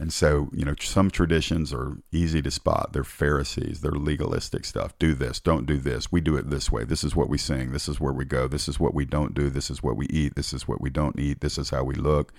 And 0.00 0.14
so, 0.14 0.48
you 0.54 0.64
know, 0.64 0.74
some 0.80 1.10
traditions 1.10 1.74
are 1.74 1.98
easy 2.10 2.40
to 2.40 2.50
spot. 2.50 2.94
They're 2.94 3.04
Pharisees, 3.04 3.82
they're 3.82 3.92
legalistic 3.92 4.64
stuff. 4.64 4.98
Do 4.98 5.12
this, 5.12 5.40
don't 5.40 5.66
do 5.66 5.76
this. 5.76 6.10
We 6.10 6.22
do 6.22 6.36
it 6.36 6.48
this 6.48 6.72
way. 6.72 6.84
This 6.84 7.04
is 7.04 7.14
what 7.14 7.28
we 7.28 7.36
sing. 7.36 7.72
This 7.72 7.86
is 7.86 8.00
where 8.00 8.14
we 8.14 8.24
go. 8.24 8.48
This 8.48 8.66
is 8.66 8.80
what 8.80 8.94
we 8.94 9.04
don't 9.04 9.34
do. 9.34 9.50
This 9.50 9.68
is 9.68 9.82
what 9.82 9.96
we 9.96 10.06
eat. 10.06 10.36
This 10.36 10.54
is 10.54 10.66
what 10.66 10.80
we 10.80 10.88
don't 10.88 11.18
eat. 11.18 11.42
This 11.42 11.58
is 11.58 11.68
how 11.68 11.84
we 11.84 11.94
look. 11.94 12.32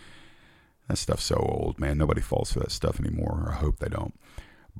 That 0.88 0.98
stuff's 0.98 1.26
so 1.26 1.36
old, 1.36 1.80
man. 1.80 2.00
Nobody 2.00 2.22
falls 2.22 2.52
for 2.52 2.62
that 2.62 2.72
stuff 2.72 3.00
anymore. 3.00 3.50
I 3.52 3.58
hope 3.58 3.78
they 3.78 3.90
don't. 3.90 4.16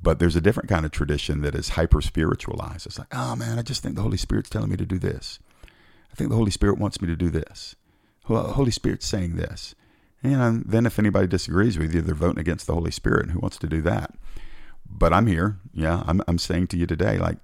But 0.00 0.18
there's 0.18 0.36
a 0.36 0.40
different 0.40 0.68
kind 0.68 0.84
of 0.84 0.90
tradition 0.90 1.42
that 1.42 1.54
is 1.54 1.70
hyper 1.70 2.00
spiritualized. 2.00 2.86
It's 2.86 2.98
like, 2.98 3.14
oh 3.14 3.36
man, 3.36 3.58
I 3.58 3.62
just 3.62 3.82
think 3.82 3.94
the 3.94 4.02
Holy 4.02 4.16
Spirit's 4.16 4.50
telling 4.50 4.70
me 4.70 4.76
to 4.76 4.86
do 4.86 4.98
this. 4.98 5.38
I 6.10 6.14
think 6.14 6.30
the 6.30 6.36
Holy 6.36 6.50
Spirit 6.50 6.78
wants 6.78 7.00
me 7.00 7.08
to 7.08 7.16
do 7.16 7.30
this. 7.30 7.76
Holy 8.24 8.70
Spirit's 8.70 9.06
saying 9.06 9.36
this. 9.36 9.74
And 10.22 10.64
then 10.64 10.86
if 10.86 10.98
anybody 10.98 11.26
disagrees 11.26 11.78
with 11.78 11.94
you, 11.94 12.00
they're 12.00 12.14
voting 12.14 12.38
against 12.38 12.66
the 12.66 12.74
Holy 12.74 12.90
Spirit. 12.90 13.24
And 13.24 13.32
who 13.32 13.40
wants 13.40 13.58
to 13.58 13.66
do 13.66 13.80
that? 13.82 14.14
But 14.88 15.12
I'm 15.12 15.26
here. 15.26 15.58
Yeah, 15.72 16.04
I'm, 16.06 16.22
I'm 16.28 16.38
saying 16.38 16.68
to 16.68 16.76
you 16.76 16.86
today, 16.86 17.18
like, 17.18 17.38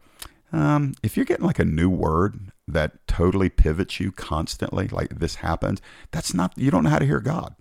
um, 0.53 0.95
if 1.03 1.17
you're 1.17 1.27
getting 1.27 1.47
like 1.47 1.59
a 1.59 1.65
new 1.65 1.91
word 1.91 2.53
that 2.67 3.07
totally 3.07 3.49
pivots 3.49 4.01
you 4.01 4.13
constantly, 4.13 4.89
like 4.89 5.19
this 5.19 5.37
happens, 5.37 5.83
that's 6.11 6.33
not, 6.33 6.53
you 6.57 6.71
don't 6.71 6.85
know 6.85 6.91
how 6.91 6.99
to 6.99 7.07
hear 7.07 7.21
God. 7.21 7.55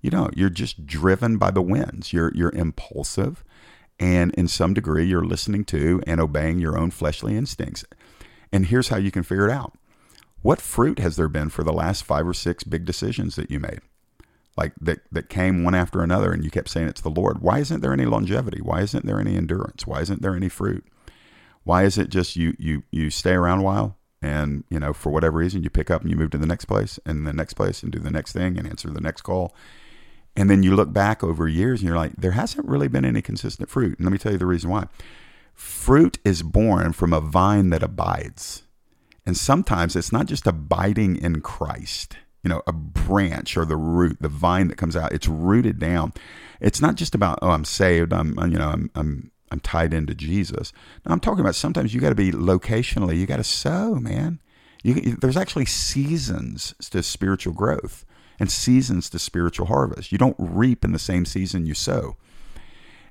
You 0.00 0.10
don't. 0.10 0.36
You're 0.36 0.50
just 0.50 0.86
driven 0.86 1.36
by 1.36 1.50
the 1.50 1.62
winds. 1.62 2.12
You're, 2.12 2.32
you're 2.34 2.54
impulsive. 2.54 3.44
And 3.98 4.34
in 4.34 4.48
some 4.48 4.74
degree, 4.74 5.04
you're 5.04 5.24
listening 5.24 5.64
to 5.66 6.02
and 6.06 6.20
obeying 6.20 6.58
your 6.58 6.76
own 6.76 6.90
fleshly 6.90 7.36
instincts. 7.36 7.84
And 8.52 8.66
here's 8.66 8.88
how 8.88 8.96
you 8.96 9.10
can 9.10 9.22
figure 9.22 9.48
it 9.48 9.52
out. 9.52 9.74
What 10.42 10.60
fruit 10.60 10.98
has 10.98 11.16
there 11.16 11.28
been 11.28 11.48
for 11.48 11.64
the 11.64 11.72
last 11.72 12.04
five 12.04 12.26
or 12.26 12.34
six 12.34 12.64
big 12.64 12.84
decisions 12.84 13.36
that 13.36 13.50
you 13.50 13.60
made? 13.60 13.80
Like 14.56 14.72
that, 14.80 15.00
that 15.10 15.28
came 15.28 15.64
one 15.64 15.74
after 15.74 16.02
another, 16.02 16.32
and 16.32 16.44
you 16.44 16.50
kept 16.50 16.68
saying 16.68 16.88
it's 16.88 17.00
the 17.00 17.08
Lord. 17.08 17.40
Why 17.40 17.58
isn't 17.60 17.80
there 17.80 17.92
any 17.92 18.04
longevity? 18.04 18.60
Why 18.60 18.82
isn't 18.82 19.06
there 19.06 19.18
any 19.18 19.36
endurance? 19.36 19.86
Why 19.86 20.00
isn't 20.00 20.22
there 20.22 20.36
any 20.36 20.48
fruit? 20.48 20.84
Why 21.64 21.84
is 21.84 21.98
it 21.98 22.10
just 22.10 22.36
you 22.36 22.54
you 22.58 22.82
you 22.90 23.10
stay 23.10 23.32
around 23.32 23.60
a 23.60 23.62
while 23.62 23.96
and 24.20 24.64
you 24.68 24.78
know 24.78 24.92
for 24.92 25.10
whatever 25.10 25.38
reason 25.38 25.62
you 25.62 25.70
pick 25.70 25.90
up 25.90 26.02
and 26.02 26.10
you 26.10 26.16
move 26.16 26.30
to 26.30 26.38
the 26.38 26.46
next 26.46 26.66
place 26.66 27.00
and 27.06 27.26
the 27.26 27.32
next 27.32 27.54
place 27.54 27.82
and 27.82 27.90
do 27.90 27.98
the 27.98 28.10
next 28.10 28.32
thing 28.32 28.58
and 28.58 28.66
answer 28.68 28.90
the 28.90 29.00
next 29.00 29.22
call 29.22 29.54
and 30.36 30.50
then 30.50 30.62
you 30.62 30.74
look 30.74 30.92
back 30.92 31.22
over 31.22 31.46
years 31.46 31.80
and 31.80 31.88
you're 31.88 31.96
like, 31.96 32.16
there 32.16 32.32
hasn't 32.32 32.66
really 32.66 32.88
been 32.88 33.04
any 33.04 33.22
consistent 33.22 33.70
fruit. 33.70 33.98
And 33.98 34.06
let 34.06 34.12
me 34.12 34.18
tell 34.18 34.32
you 34.32 34.38
the 34.38 34.46
reason 34.46 34.70
why. 34.70 34.86
Fruit 35.54 36.18
is 36.24 36.42
born 36.42 36.92
from 36.92 37.12
a 37.12 37.20
vine 37.20 37.70
that 37.70 37.82
abides. 37.82 38.64
And 39.24 39.36
sometimes 39.36 39.94
it's 39.94 40.12
not 40.12 40.26
just 40.26 40.46
abiding 40.46 41.16
in 41.16 41.40
Christ, 41.40 42.16
you 42.42 42.50
know, 42.50 42.62
a 42.66 42.72
branch 42.72 43.56
or 43.56 43.64
the 43.64 43.76
root, 43.76 44.18
the 44.20 44.28
vine 44.28 44.68
that 44.68 44.76
comes 44.76 44.96
out, 44.96 45.12
it's 45.12 45.28
rooted 45.28 45.78
down. 45.78 46.12
It's 46.60 46.80
not 46.80 46.96
just 46.96 47.14
about, 47.14 47.38
oh, 47.40 47.50
I'm 47.50 47.64
saved, 47.64 48.12
I'm, 48.12 48.36
you 48.50 48.58
know, 48.58 48.68
I'm, 48.68 48.90
I'm, 48.94 49.30
I'm 49.50 49.60
tied 49.60 49.94
into 49.94 50.14
Jesus. 50.14 50.72
No, 51.06 51.12
I'm 51.12 51.20
talking 51.20 51.40
about 51.40 51.54
sometimes 51.54 51.94
you 51.94 52.00
got 52.00 52.08
to 52.08 52.14
be 52.16 52.32
locationally, 52.32 53.16
you 53.16 53.26
got 53.26 53.36
to 53.36 53.44
sow, 53.44 53.94
man. 53.94 54.40
You, 54.82 55.16
there's 55.16 55.36
actually 55.36 55.66
seasons 55.66 56.74
to 56.90 57.02
spiritual 57.02 57.54
growth 57.54 58.04
and 58.38 58.50
seasons 58.50 59.08
to 59.10 59.18
spiritual 59.18 59.66
harvest. 59.66 60.12
You 60.12 60.18
don't 60.18 60.36
reap 60.38 60.84
in 60.84 60.92
the 60.92 60.98
same 60.98 61.24
season 61.24 61.66
you 61.66 61.74
sow. 61.74 62.16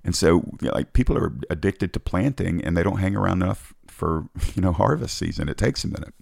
And 0.04 0.16
so, 0.16 0.44
you 0.62 0.68
know, 0.68 0.74
like 0.74 0.94
people 0.94 1.18
are 1.18 1.34
addicted 1.50 1.94
to 1.94 2.00
planting 2.00 2.64
and 2.64 2.76
they 2.76 2.84
don't 2.84 3.00
hang 3.00 3.16
around 3.16 3.42
enough 3.42 3.74
for, 3.88 4.28
you 4.56 4.62
know, 4.62 4.74
harvest 4.74 5.18
season. 5.18 5.50
It 5.50 5.58
takes 5.58 5.84
a 5.84 5.88
minute. 5.88 6.14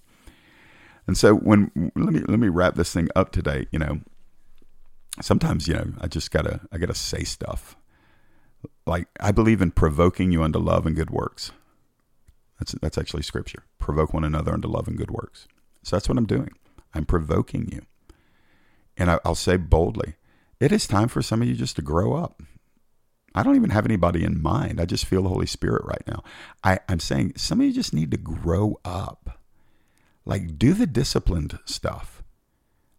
And 1.07 1.17
so 1.17 1.33
when 1.35 1.71
let 1.95 2.13
me 2.13 2.21
let 2.27 2.39
me 2.39 2.47
wrap 2.47 2.75
this 2.75 2.93
thing 2.93 3.09
up 3.15 3.31
today, 3.31 3.67
you 3.71 3.79
know, 3.79 4.01
sometimes, 5.19 5.67
you 5.67 5.73
know, 5.73 5.93
I 5.99 6.07
just 6.07 6.31
got 6.31 6.43
to 6.43 6.61
I 6.71 6.77
got 6.77 6.89
to 6.89 6.95
say 6.95 7.23
stuff. 7.23 7.75
Like 8.85 9.07
I 9.19 9.31
believe 9.31 9.61
in 9.61 9.71
provoking 9.71 10.31
you 10.31 10.43
unto 10.43 10.59
love 10.59 10.85
and 10.85 10.95
good 10.95 11.09
works. 11.09 11.51
That's 12.59 12.73
that's 12.81 12.97
actually 12.99 13.23
scripture. 13.23 13.63
Provoke 13.79 14.13
one 14.13 14.23
another 14.23 14.53
unto 14.53 14.67
love 14.67 14.87
and 14.87 14.97
good 14.97 15.09
works. 15.09 15.47
So 15.83 15.95
that's 15.95 16.07
what 16.07 16.19
I'm 16.19 16.27
doing. 16.27 16.51
I'm 16.93 17.05
provoking 17.05 17.69
you. 17.71 17.81
And 19.01 19.09
I, 19.09 19.17
will 19.25 19.33
say 19.33 19.57
boldly, 19.57 20.13
it 20.59 20.71
is 20.71 20.85
time 20.85 21.07
for 21.07 21.23
some 21.23 21.41
of 21.41 21.47
you 21.47 21.55
just 21.55 21.75
to 21.77 21.81
grow 21.81 22.13
up. 22.13 22.39
I 23.33 23.41
don't 23.41 23.55
even 23.55 23.71
have 23.71 23.83
anybody 23.83 24.23
in 24.23 24.39
mind. 24.39 24.79
I 24.79 24.85
just 24.85 25.07
feel 25.07 25.23
the 25.23 25.29
Holy 25.29 25.47
Spirit 25.47 25.83
right 25.85 26.03
now. 26.05 26.23
I, 26.63 26.77
I'm 26.87 26.99
saying 26.99 27.33
some 27.35 27.59
of 27.59 27.65
you 27.65 27.73
just 27.73 27.95
need 27.95 28.11
to 28.11 28.17
grow 28.17 28.79
up. 28.85 29.39
Like, 30.23 30.59
do 30.59 30.75
the 30.75 30.85
disciplined 30.85 31.57
stuff. 31.65 32.21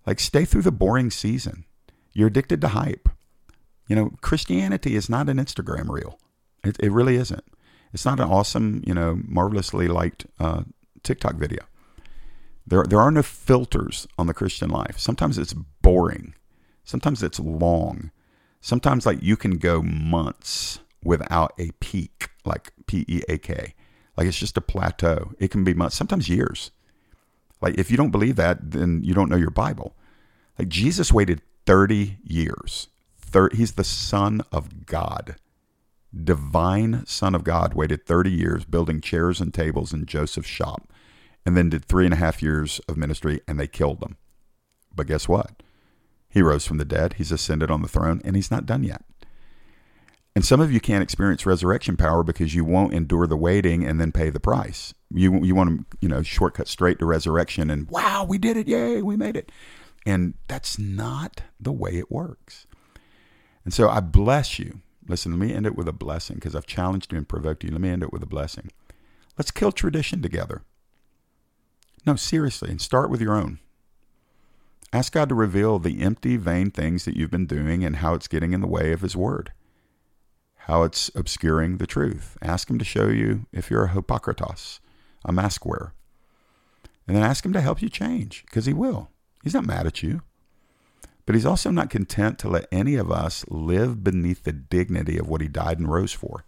Like, 0.04 0.18
stay 0.18 0.44
through 0.44 0.62
the 0.62 0.72
boring 0.72 1.12
season. 1.12 1.66
You're 2.12 2.26
addicted 2.26 2.60
to 2.62 2.68
hype. 2.68 3.08
You 3.86 3.94
know, 3.94 4.10
Christianity 4.22 4.96
is 4.96 5.08
not 5.08 5.28
an 5.28 5.36
Instagram 5.36 5.88
reel. 5.88 6.18
It, 6.64 6.80
it 6.80 6.90
really 6.90 7.14
isn't. 7.14 7.44
It's 7.92 8.04
not 8.04 8.18
an 8.18 8.28
awesome, 8.28 8.82
you 8.84 8.94
know, 8.94 9.20
marvelously 9.24 9.86
liked 9.86 10.26
uh, 10.40 10.64
TikTok 11.04 11.36
video. 11.36 11.62
There, 12.66 12.84
there 12.84 13.00
are 13.00 13.10
no 13.10 13.22
filters 13.22 14.06
on 14.18 14.26
the 14.26 14.34
Christian 14.34 14.70
life. 14.70 14.98
Sometimes 14.98 15.38
it's 15.38 15.52
boring. 15.52 16.34
Sometimes 16.84 17.22
it's 17.22 17.40
long. 17.40 18.10
Sometimes 18.60 19.06
like 19.06 19.22
you 19.22 19.36
can 19.36 19.58
go 19.58 19.82
months 19.82 20.80
without 21.04 21.52
a 21.58 21.70
peak, 21.80 22.28
like 22.44 22.72
P 22.86 23.04
E 23.08 23.22
A 23.28 23.38
K. 23.38 23.74
Like 24.16 24.26
it's 24.26 24.38
just 24.38 24.56
a 24.56 24.60
plateau. 24.60 25.32
It 25.38 25.50
can 25.50 25.64
be 25.64 25.74
months, 25.74 25.96
sometimes 25.96 26.28
years. 26.28 26.70
Like 27.60 27.78
if 27.78 27.90
you 27.90 27.96
don't 27.96 28.10
believe 28.10 28.36
that, 28.36 28.70
then 28.70 29.02
you 29.02 29.14
don't 29.14 29.28
know 29.28 29.36
your 29.36 29.50
Bible. 29.50 29.96
Like 30.58 30.68
Jesus 30.68 31.12
waited 31.12 31.42
30 31.66 32.18
years. 32.22 32.88
he's 33.52 33.72
the 33.72 33.84
Son 33.84 34.42
of 34.52 34.86
God. 34.86 35.36
Divine 36.12 37.06
Son 37.06 37.34
of 37.34 37.42
God 37.42 37.72
waited 37.72 38.04
30 38.04 38.30
years 38.30 38.64
building 38.64 39.00
chairs 39.00 39.40
and 39.40 39.54
tables 39.54 39.92
in 39.92 40.04
Joseph's 40.04 40.48
shop 40.48 40.91
and 41.44 41.56
then 41.56 41.70
did 41.70 41.84
three 41.84 42.04
and 42.04 42.14
a 42.14 42.18
half 42.18 42.42
years 42.42 42.80
of 42.88 42.96
ministry 42.96 43.40
and 43.48 43.58
they 43.58 43.66
killed 43.66 44.02
him. 44.02 44.16
But 44.94 45.06
guess 45.06 45.28
what? 45.28 45.62
He 46.28 46.42
rose 46.42 46.66
from 46.66 46.78
the 46.78 46.84
dead, 46.84 47.14
he's 47.14 47.32
ascended 47.32 47.70
on 47.70 47.82
the 47.82 47.88
throne, 47.88 48.22
and 48.24 48.36
he's 48.36 48.50
not 48.50 48.66
done 48.66 48.82
yet. 48.82 49.04
And 50.34 50.44
some 50.44 50.60
of 50.60 50.72
you 50.72 50.80
can't 50.80 51.02
experience 51.02 51.44
resurrection 51.44 51.96
power 51.96 52.22
because 52.22 52.54
you 52.54 52.64
won't 52.64 52.94
endure 52.94 53.26
the 53.26 53.36
waiting 53.36 53.84
and 53.84 54.00
then 54.00 54.12
pay 54.12 54.30
the 54.30 54.40
price. 54.40 54.94
You 55.10 55.44
you 55.44 55.54
want 55.54 55.90
to, 55.90 55.96
you 56.00 56.08
know, 56.08 56.22
shortcut 56.22 56.68
straight 56.68 56.98
to 57.00 57.06
resurrection 57.06 57.70
and 57.70 57.88
wow, 57.90 58.24
we 58.24 58.38
did 58.38 58.56
it. 58.56 58.66
Yay, 58.66 59.02
we 59.02 59.16
made 59.16 59.36
it. 59.36 59.52
And 60.06 60.34
that's 60.48 60.78
not 60.78 61.42
the 61.60 61.72
way 61.72 61.98
it 61.98 62.10
works. 62.10 62.66
And 63.64 63.74
so 63.74 63.88
I 63.88 64.00
bless 64.00 64.58
you. 64.58 64.80
Listen, 65.06 65.32
let 65.32 65.46
me 65.46 65.52
end 65.52 65.66
it 65.66 65.76
with 65.76 65.86
a 65.86 65.92
blessing 65.92 66.36
because 66.36 66.54
I've 66.54 66.66
challenged 66.66 67.12
you 67.12 67.18
and 67.18 67.28
provoked 67.28 67.62
you. 67.64 67.70
Let 67.70 67.80
me 67.80 67.90
end 67.90 68.02
it 68.02 68.12
with 68.12 68.22
a 68.22 68.26
blessing. 68.26 68.70
Let's 69.36 69.50
kill 69.50 69.72
tradition 69.72 70.22
together. 70.22 70.62
No, 72.04 72.16
seriously, 72.16 72.70
and 72.70 72.80
start 72.80 73.10
with 73.10 73.20
your 73.20 73.34
own. 73.34 73.60
Ask 74.92 75.12
God 75.12 75.28
to 75.28 75.34
reveal 75.34 75.78
the 75.78 76.02
empty, 76.02 76.36
vain 76.36 76.70
things 76.70 77.04
that 77.04 77.16
you've 77.16 77.30
been 77.30 77.46
doing 77.46 77.84
and 77.84 77.96
how 77.96 78.14
it's 78.14 78.28
getting 78.28 78.52
in 78.52 78.60
the 78.60 78.66
way 78.66 78.92
of 78.92 79.00
His 79.00 79.16
Word, 79.16 79.52
how 80.66 80.82
it's 80.82 81.10
obscuring 81.14 81.78
the 81.78 81.86
truth. 81.86 82.36
Ask 82.42 82.68
Him 82.68 82.78
to 82.78 82.84
show 82.84 83.08
you 83.08 83.46
if 83.52 83.70
you're 83.70 83.84
a 83.84 83.90
hypocritos, 83.90 84.80
a 85.24 85.32
mask 85.32 85.64
wearer. 85.64 85.94
And 87.06 87.16
then 87.16 87.24
ask 87.24 87.44
Him 87.44 87.52
to 87.52 87.60
help 87.60 87.80
you 87.80 87.88
change, 87.88 88.44
because 88.46 88.66
He 88.66 88.72
will. 88.72 89.10
He's 89.42 89.54
not 89.54 89.66
mad 89.66 89.86
at 89.86 90.02
you. 90.02 90.22
But 91.24 91.36
He's 91.36 91.46
also 91.46 91.70
not 91.70 91.88
content 91.88 92.38
to 92.40 92.48
let 92.48 92.66
any 92.72 92.96
of 92.96 93.10
us 93.10 93.44
live 93.48 94.02
beneath 94.02 94.42
the 94.42 94.52
dignity 94.52 95.18
of 95.18 95.28
what 95.28 95.40
He 95.40 95.48
died 95.48 95.78
and 95.78 95.90
rose 95.90 96.12
for. 96.12 96.44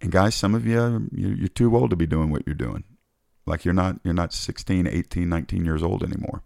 And 0.00 0.10
guys, 0.10 0.34
some 0.34 0.54
of 0.54 0.66
you, 0.66 1.08
you're 1.12 1.48
too 1.48 1.76
old 1.76 1.90
to 1.90 1.96
be 1.96 2.06
doing 2.06 2.30
what 2.30 2.42
you're 2.46 2.54
doing. 2.54 2.84
Like 3.46 3.64
you're 3.64 3.74
not 3.74 4.00
you're 4.04 4.14
not 4.14 4.32
16, 4.32 4.86
18, 4.86 5.28
19 5.28 5.64
years 5.64 5.82
old 5.82 6.02
anymore. 6.02 6.42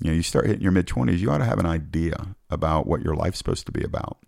You 0.00 0.10
know, 0.10 0.16
you 0.16 0.22
start 0.22 0.46
hitting 0.46 0.62
your 0.62 0.72
mid 0.72 0.86
20s, 0.86 1.18
you 1.18 1.30
ought 1.30 1.38
to 1.38 1.44
have 1.44 1.58
an 1.58 1.66
idea 1.66 2.34
about 2.50 2.86
what 2.86 3.02
your 3.02 3.14
life's 3.14 3.38
supposed 3.38 3.66
to 3.66 3.72
be 3.72 3.84
about. 3.84 4.18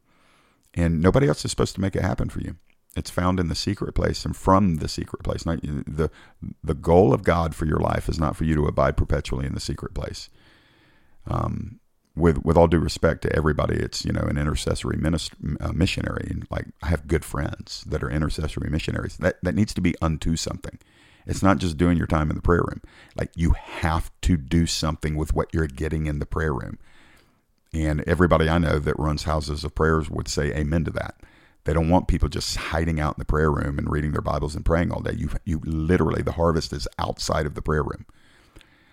And 0.74 1.00
nobody 1.00 1.26
else 1.28 1.44
is 1.44 1.50
supposed 1.50 1.74
to 1.74 1.80
make 1.80 1.96
it 1.96 2.02
happen 2.02 2.28
for 2.28 2.40
you. 2.40 2.56
It's 2.94 3.10
found 3.10 3.40
in 3.40 3.48
the 3.48 3.54
secret 3.54 3.94
place 3.94 4.24
and 4.24 4.34
from 4.34 4.76
the 4.76 4.88
secret 4.88 5.22
place. 5.22 5.44
Not 5.44 5.60
the 5.62 6.10
the 6.62 6.74
goal 6.74 7.12
of 7.12 7.24
God 7.24 7.54
for 7.54 7.66
your 7.66 7.78
life 7.78 8.08
is 8.08 8.18
not 8.18 8.36
for 8.36 8.44
you 8.44 8.54
to 8.54 8.66
abide 8.66 8.96
perpetually 8.96 9.46
in 9.46 9.54
the 9.54 9.60
secret 9.60 9.94
place. 9.94 10.30
Um, 11.26 11.80
with 12.14 12.42
with 12.44 12.56
all 12.56 12.68
due 12.68 12.78
respect 12.78 13.22
to 13.22 13.36
everybody, 13.36 13.76
it's 13.76 14.04
you 14.04 14.12
know 14.12 14.22
an 14.22 14.38
intercessory 14.38 14.96
minister, 14.96 15.36
uh, 15.60 15.72
missionary, 15.72 16.36
like 16.50 16.66
I 16.82 16.88
have 16.88 17.06
good 17.06 17.24
friends 17.24 17.84
that 17.86 18.02
are 18.02 18.10
intercessory 18.10 18.70
missionaries. 18.70 19.18
That 19.18 19.36
that 19.42 19.54
needs 19.54 19.74
to 19.74 19.82
be 19.82 19.94
unto 20.00 20.36
something. 20.36 20.78
It's 21.26 21.42
not 21.42 21.58
just 21.58 21.76
doing 21.76 21.98
your 21.98 22.06
time 22.06 22.30
in 22.30 22.36
the 22.36 22.42
prayer 22.42 22.62
room. 22.62 22.80
Like 23.16 23.30
you 23.34 23.52
have 23.52 24.10
to 24.22 24.36
do 24.36 24.66
something 24.66 25.16
with 25.16 25.34
what 25.34 25.52
you're 25.52 25.66
getting 25.66 26.06
in 26.06 26.18
the 26.20 26.26
prayer 26.26 26.54
room. 26.54 26.78
And 27.72 28.02
everybody 28.06 28.48
I 28.48 28.58
know 28.58 28.78
that 28.78 28.98
runs 28.98 29.24
houses 29.24 29.64
of 29.64 29.74
prayers 29.74 30.08
would 30.08 30.28
say 30.28 30.54
amen 30.54 30.84
to 30.84 30.90
that. 30.92 31.16
They 31.64 31.72
don't 31.72 31.90
want 31.90 32.06
people 32.06 32.28
just 32.28 32.56
hiding 32.56 33.00
out 33.00 33.16
in 33.16 33.20
the 33.20 33.24
prayer 33.24 33.50
room 33.50 33.78
and 33.78 33.90
reading 33.90 34.12
their 34.12 34.20
Bibles 34.22 34.54
and 34.54 34.64
praying 34.64 34.92
all 34.92 35.00
day. 35.00 35.14
You 35.16 35.30
you 35.44 35.60
literally 35.64 36.22
the 36.22 36.32
harvest 36.32 36.72
is 36.72 36.86
outside 36.98 37.44
of 37.44 37.54
the 37.54 37.62
prayer 37.62 37.82
room. 37.82 38.06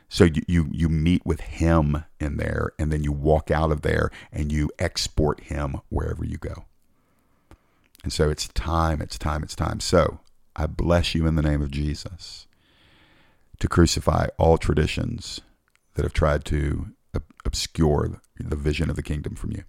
So 0.10 0.26
you, 0.26 0.42
you 0.48 0.70
you 0.72 0.90
meet 0.90 1.26
with 1.26 1.42
him 1.42 2.04
in 2.20 2.38
there 2.38 2.72
and 2.80 2.92
then 2.92 3.04
you 3.04 3.12
walk 3.12 3.52
out 3.52 3.72
of 3.72 3.84
there 3.84 4.10
and 4.32 4.52
you 4.52 4.70
export 4.80 5.42
him 5.42 5.82
wherever 5.90 6.26
you 6.26 6.38
go. 6.38 6.66
And 8.04 8.12
so 8.12 8.30
it's 8.30 8.48
time, 8.50 9.02
it's 9.02 9.18
time, 9.18 9.44
it's 9.44 9.56
time. 9.56 9.80
So 9.80 10.20
I 10.56 10.68
bless 10.68 11.16
you 11.16 11.26
in 11.26 11.36
the 11.36 11.42
name 11.42 11.62
of 11.62 11.72
Jesus 11.72 12.48
to 13.60 13.68
crucify 13.68 14.28
all 14.38 14.58
traditions 14.58 15.42
that 15.96 16.04
have 16.04 16.14
tried 16.14 16.46
to 16.46 16.88
obscure 17.46 18.22
the 18.40 18.56
vision 18.56 18.90
of 18.90 18.96
the 18.96 19.04
kingdom 19.04 19.36
from 19.36 19.52
you. 19.52 19.64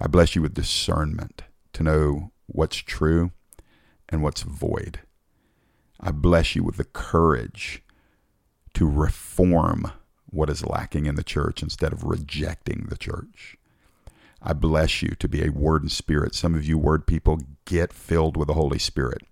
I 0.00 0.06
bless 0.06 0.34
you 0.34 0.42
with 0.42 0.54
discernment 0.54 1.42
to 1.72 1.82
know 1.82 2.32
what's 2.46 2.76
true 2.76 3.32
and 4.08 4.22
what's 4.22 4.42
void. 4.42 5.00
I 6.00 6.10
bless 6.12 6.54
you 6.54 6.62
with 6.62 6.76
the 6.76 6.84
courage 6.84 7.82
to 8.74 8.88
reform 8.88 9.92
what 10.26 10.50
is 10.50 10.64
lacking 10.64 11.06
in 11.06 11.16
the 11.16 11.24
church 11.24 11.62
instead 11.62 11.92
of 11.92 12.04
rejecting 12.04 12.86
the 12.88 12.96
church. 12.96 13.56
I 14.40 14.52
bless 14.52 15.02
you 15.02 15.10
to 15.18 15.28
be 15.28 15.44
a 15.44 15.50
word 15.50 15.82
and 15.82 15.90
spirit. 15.90 16.34
Some 16.34 16.54
of 16.54 16.64
you 16.64 16.78
word 16.78 17.06
people 17.06 17.40
get 17.64 17.92
filled 17.92 18.36
with 18.36 18.46
the 18.46 18.54
Holy 18.54 18.78
Spirit. 18.78 19.22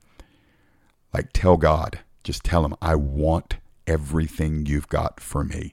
Like 1.16 1.33
tell 1.33 1.57
God, 1.57 2.00
just 2.24 2.44
tell 2.44 2.62
him, 2.66 2.74
I 2.83 2.94
want 2.94 3.57
everything 3.87 4.66
you've 4.66 4.90
got 4.90 5.18
for 5.18 5.44
me. 5.44 5.72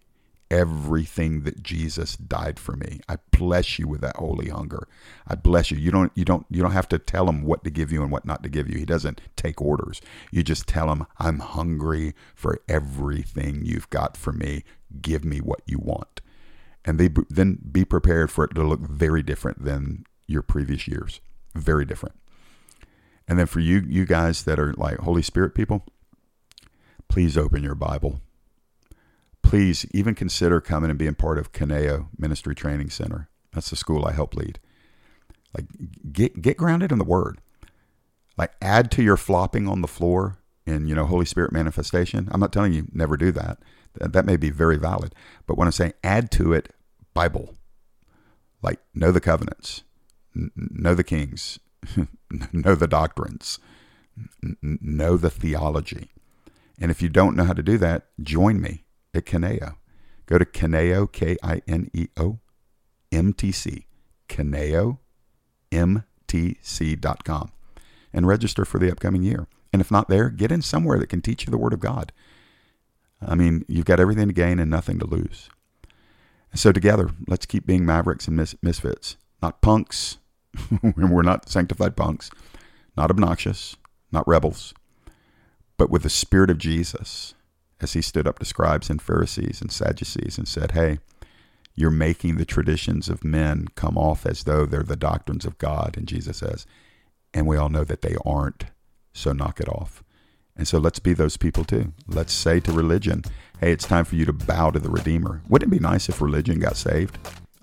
Everything 0.50 1.42
that 1.42 1.62
Jesus 1.62 2.16
died 2.16 2.58
for 2.60 2.78
me. 2.78 3.02
I 3.10 3.18
bless 3.32 3.78
you 3.78 3.90
with 3.90 4.00
that 4.00 4.16
holy 4.16 4.48
hunger. 4.48 4.88
I 5.28 5.36
bless 5.36 5.70
you. 5.70 5.78
You 5.78 5.92
don't 5.92 6.14
you 6.16 6.24
don't 6.24 6.46
you 6.50 6.62
don't 6.62 6.72
have 6.72 6.88
to 6.90 6.98
tell 6.98 7.28
him 7.28 7.44
what 7.44 7.66
to 7.66 7.70
give 7.70 7.92
you 7.92 8.04
and 8.04 8.10
what 8.10 8.24
not 8.24 8.42
to 8.44 8.50
give 8.50 8.70
you. 8.70 8.78
He 8.78 8.86
doesn't 8.86 9.20
take 9.36 9.62
orders. 9.62 10.00
You 10.32 10.44
just 10.44 10.66
tell 10.66 10.90
him, 10.90 11.06
I'm 11.20 11.40
hungry 11.40 12.14
for 12.34 12.62
everything 12.70 13.66
you've 13.66 13.90
got 13.90 14.16
for 14.16 14.32
me. 14.32 14.64
Give 15.02 15.26
me 15.26 15.40
what 15.40 15.60
you 15.66 15.78
want. 15.78 16.22
And 16.86 16.98
they 16.98 17.10
then 17.30 17.60
be 17.70 17.84
prepared 17.84 18.32
for 18.32 18.46
it 18.46 18.56
to 18.56 18.64
look 18.64 18.80
very 18.80 19.24
different 19.24 19.66
than 19.66 20.06
your 20.26 20.42
previous 20.42 20.88
years. 20.88 21.20
Very 21.54 21.84
different. 21.84 22.16
And 23.28 23.40
then 23.40 23.46
for 23.46 23.60
you, 23.60 23.84
you 23.88 24.06
guys 24.06 24.44
that 24.44 24.60
are 24.60 24.74
like 24.74 25.00
Holy 25.00 25.22
Spirit 25.22 25.56
people, 25.56 25.86
please 27.08 27.38
open 27.38 27.64
your 27.64 27.76
Bible. 27.76 28.22
Please 29.42 29.86
even 29.92 30.16
consider 30.16 30.60
coming 30.60 30.90
and 30.90 31.00
being 31.00 31.16
part 31.16 31.38
of 31.38 31.52
Kineo 31.52 32.08
Ministry 32.18 32.56
Training 32.56 32.90
Center. 32.90 33.30
That's 33.54 33.70
the 33.70 33.76
school 33.76 34.06
I 34.06 34.14
help 34.14 34.36
lead. 34.36 34.60
Like 35.54 35.66
get 36.12 36.42
get 36.42 36.58
grounded 36.58 36.92
in 36.92 36.98
the 36.98 37.04
Word. 37.04 37.40
Like 38.38 38.54
add 38.62 38.90
to 38.92 39.04
your 39.04 39.18
flopping 39.18 39.68
on 39.68 39.82
the 39.82 39.88
floor 39.88 40.38
in 40.66 40.88
you 40.88 40.96
know 40.96 41.06
Holy 41.06 41.26
Spirit 41.26 41.52
manifestation. 41.52 42.28
I'm 42.32 42.40
not 42.40 42.52
telling 42.52 42.74
you 42.74 42.88
never 42.92 43.16
do 43.16 43.32
that. 43.34 43.60
That 43.96 44.26
may 44.26 44.38
be 44.38 44.50
very 44.50 44.78
valid. 44.78 45.14
But 45.46 45.58
when 45.58 45.68
I'm 45.68 45.72
saying 45.72 45.94
add 46.04 46.32
to 46.32 46.54
it, 46.54 46.74
Bible. 47.14 47.56
Like 48.62 48.80
know 48.94 49.12
the 49.12 49.22
covenants, 49.22 49.84
know 50.34 50.96
the 50.96 51.04
kings, 51.04 51.60
know 52.52 52.76
the 52.76 52.88
doctrines, 52.88 53.60
know 54.62 55.18
the 55.18 55.30
theology. 55.30 56.10
And 56.80 56.92
if 56.92 57.02
you 57.02 57.10
don't 57.10 57.36
know 57.36 57.46
how 57.46 57.54
to 57.54 57.64
do 57.64 57.78
that, 57.78 58.08
join 58.22 58.62
me 58.62 58.86
at 59.14 59.26
Kineo. 59.26 59.76
Go 60.26 60.38
to 60.38 60.46
Kineo, 60.46 61.12
K 61.12 61.38
I 61.44 61.62
N 61.68 61.90
E 61.94 62.08
O, 62.18 62.40
M 63.12 63.34
T 63.34 63.52
C, 63.52 63.86
Kineo, 64.30 64.98
MTC.com, 65.72 67.52
and 68.14 68.28
register 68.28 68.66
for 68.66 68.80
the 68.80 68.92
upcoming 68.92 69.24
year. 69.24 69.48
And 69.72 69.82
if 69.82 69.92
not 69.92 70.08
there, 70.08 70.30
get 70.30 70.52
in 70.52 70.62
somewhere 70.62 71.00
that 71.00 71.10
can 71.10 71.22
teach 71.22 71.46
you 71.46 71.52
the 71.52 71.58
Word 71.58 71.74
of 71.74 71.80
God. 71.80 72.12
I 73.22 73.36
mean, 73.36 73.66
you've 73.68 73.86
got 73.86 74.00
everything 74.00 74.28
to 74.28 74.34
gain 74.34 74.60
and 74.60 74.70
nothing 74.70 75.00
to 75.00 75.06
lose. 75.06 75.50
So, 76.54 76.72
together, 76.72 77.10
let's 77.28 77.48
keep 77.48 77.66
being 77.66 77.86
mavericks 77.86 78.28
and 78.28 78.38
mis- 78.38 78.56
misfits, 78.62 79.18
not 79.42 79.62
punks, 79.62 80.20
we're 80.96 81.22
not 81.22 81.50
sanctified 81.50 81.96
punks, 81.96 82.30
not 82.96 83.10
obnoxious, 83.10 83.76
not 84.12 84.28
rebels, 84.28 84.74
but 85.78 85.90
with 85.90 86.04
the 86.04 86.10
Spirit 86.10 86.50
of 86.50 86.58
Jesus, 86.58 87.34
as 87.82 87.94
he 87.94 88.02
stood 88.02 88.28
up 88.28 88.40
to 88.40 88.46
scribes 88.46 88.90
and 88.90 89.02
Pharisees 89.02 89.62
and 89.62 89.72
Sadducees 89.72 90.38
and 90.38 90.48
said, 90.48 90.72
Hey, 90.72 91.00
you're 91.76 91.92
making 91.92 92.38
the 92.38 92.46
traditions 92.46 93.10
of 93.10 93.24
men 93.24 93.68
come 93.76 93.98
off 93.98 94.26
as 94.26 94.44
though 94.44 94.66
they're 94.66 94.84
the 94.84 94.96
doctrines 94.96 95.46
of 95.46 95.58
God. 95.58 95.96
And 95.98 96.08
Jesus 96.08 96.38
says, 96.38 96.66
and 97.34 97.48
we 97.48 97.58
all 97.58 97.70
know 97.70 97.84
that 97.84 98.04
they 98.04 98.16
aren't, 98.26 98.66
so 99.12 99.34
knock 99.34 99.60
it 99.60 99.68
off. 99.68 100.04
And 100.56 100.68
so 100.68 100.78
let's 100.78 101.00
be 101.00 101.14
those 101.14 101.36
people 101.36 101.64
too. 101.64 101.94
Let's 102.08 102.32
say 102.32 102.60
to 102.60 102.72
religion, 102.72 103.24
hey, 103.60 103.72
it's 103.72 103.88
time 103.88 104.06
for 104.06 104.16
you 104.16 104.26
to 104.26 104.34
bow 104.34 104.70
to 104.70 104.80
the 104.80 104.90
Redeemer. 104.90 105.42
Wouldn't 105.50 105.72
it 105.72 105.76
be 105.76 105.80
nice 105.80 106.10
if 106.10 106.22
religion 106.22 106.60
got 106.60 106.78
saved? 106.78 107.18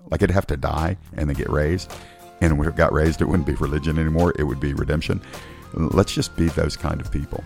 Like 0.09 0.21
it'd 0.21 0.33
have 0.33 0.47
to 0.47 0.57
die 0.57 0.97
and 1.15 1.29
then 1.29 1.37
get 1.37 1.49
raised 1.49 1.93
and 2.41 2.57
when 2.57 2.67
it 2.67 2.75
got 2.75 2.91
raised, 2.91 3.21
it 3.21 3.25
wouldn't 3.25 3.47
be 3.47 3.53
religion 3.55 3.97
anymore, 3.97 4.33
it 4.37 4.43
would 4.43 4.59
be 4.59 4.73
redemption. 4.73 5.21
Let's 5.73 6.13
just 6.13 6.35
be 6.35 6.47
those 6.49 6.75
kind 6.75 6.99
of 6.99 7.11
people. 7.11 7.43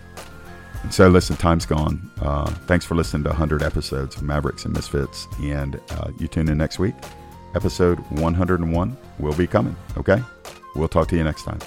And 0.82 0.92
so, 0.92 1.08
listen, 1.08 1.36
time's 1.36 1.66
gone. 1.66 2.10
Uh, 2.20 2.46
thanks 2.66 2.84
for 2.84 2.94
listening 2.94 3.24
to 3.24 3.30
100 3.30 3.62
episodes 3.62 4.16
of 4.16 4.22
Mavericks 4.22 4.64
and 4.64 4.74
Misfits. 4.74 5.26
And 5.40 5.80
uh, 5.90 6.10
you 6.18 6.28
tune 6.28 6.48
in 6.48 6.58
next 6.58 6.78
week. 6.78 6.94
Episode 7.54 7.98
101 8.10 8.96
will 9.18 9.34
be 9.34 9.46
coming. 9.46 9.76
Okay? 9.96 10.22
We'll 10.74 10.88
talk 10.88 11.08
to 11.08 11.16
you 11.16 11.24
next 11.24 11.44
time. 11.44 11.58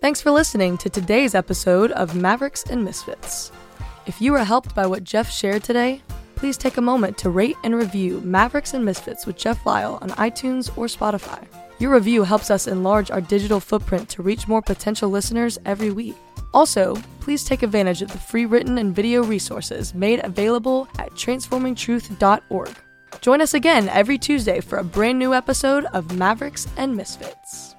Thanks 0.00 0.20
for 0.20 0.30
listening 0.30 0.78
to 0.78 0.90
today's 0.90 1.34
episode 1.34 1.92
of 1.92 2.14
Mavericks 2.14 2.64
and 2.64 2.84
Misfits. 2.84 3.52
If 4.06 4.20
you 4.20 4.32
were 4.32 4.44
helped 4.44 4.74
by 4.74 4.86
what 4.86 5.04
Jeff 5.04 5.30
shared 5.30 5.62
today, 5.62 6.02
please 6.34 6.56
take 6.56 6.76
a 6.76 6.80
moment 6.80 7.18
to 7.18 7.30
rate 7.30 7.56
and 7.62 7.74
review 7.74 8.20
Mavericks 8.22 8.74
and 8.74 8.84
Misfits 8.84 9.26
with 9.26 9.36
Jeff 9.36 9.64
Lyle 9.64 9.98
on 10.02 10.10
iTunes 10.10 10.76
or 10.76 10.86
Spotify. 10.86 11.46
Your 11.82 11.94
review 11.94 12.22
helps 12.22 12.48
us 12.48 12.68
enlarge 12.68 13.10
our 13.10 13.20
digital 13.20 13.58
footprint 13.58 14.08
to 14.10 14.22
reach 14.22 14.46
more 14.46 14.62
potential 14.62 15.10
listeners 15.10 15.58
every 15.66 15.90
week. 15.90 16.14
Also, 16.54 16.94
please 17.18 17.42
take 17.42 17.64
advantage 17.64 18.02
of 18.02 18.12
the 18.12 18.18
free 18.18 18.46
written 18.46 18.78
and 18.78 18.94
video 18.94 19.24
resources 19.24 19.92
made 19.92 20.24
available 20.24 20.86
at 21.00 21.10
transformingtruth.org. 21.14 22.76
Join 23.20 23.40
us 23.40 23.54
again 23.54 23.88
every 23.88 24.16
Tuesday 24.16 24.60
for 24.60 24.78
a 24.78 24.84
brand 24.84 25.18
new 25.18 25.34
episode 25.34 25.86
of 25.86 26.16
Mavericks 26.16 26.68
and 26.76 26.96
Misfits. 26.96 27.71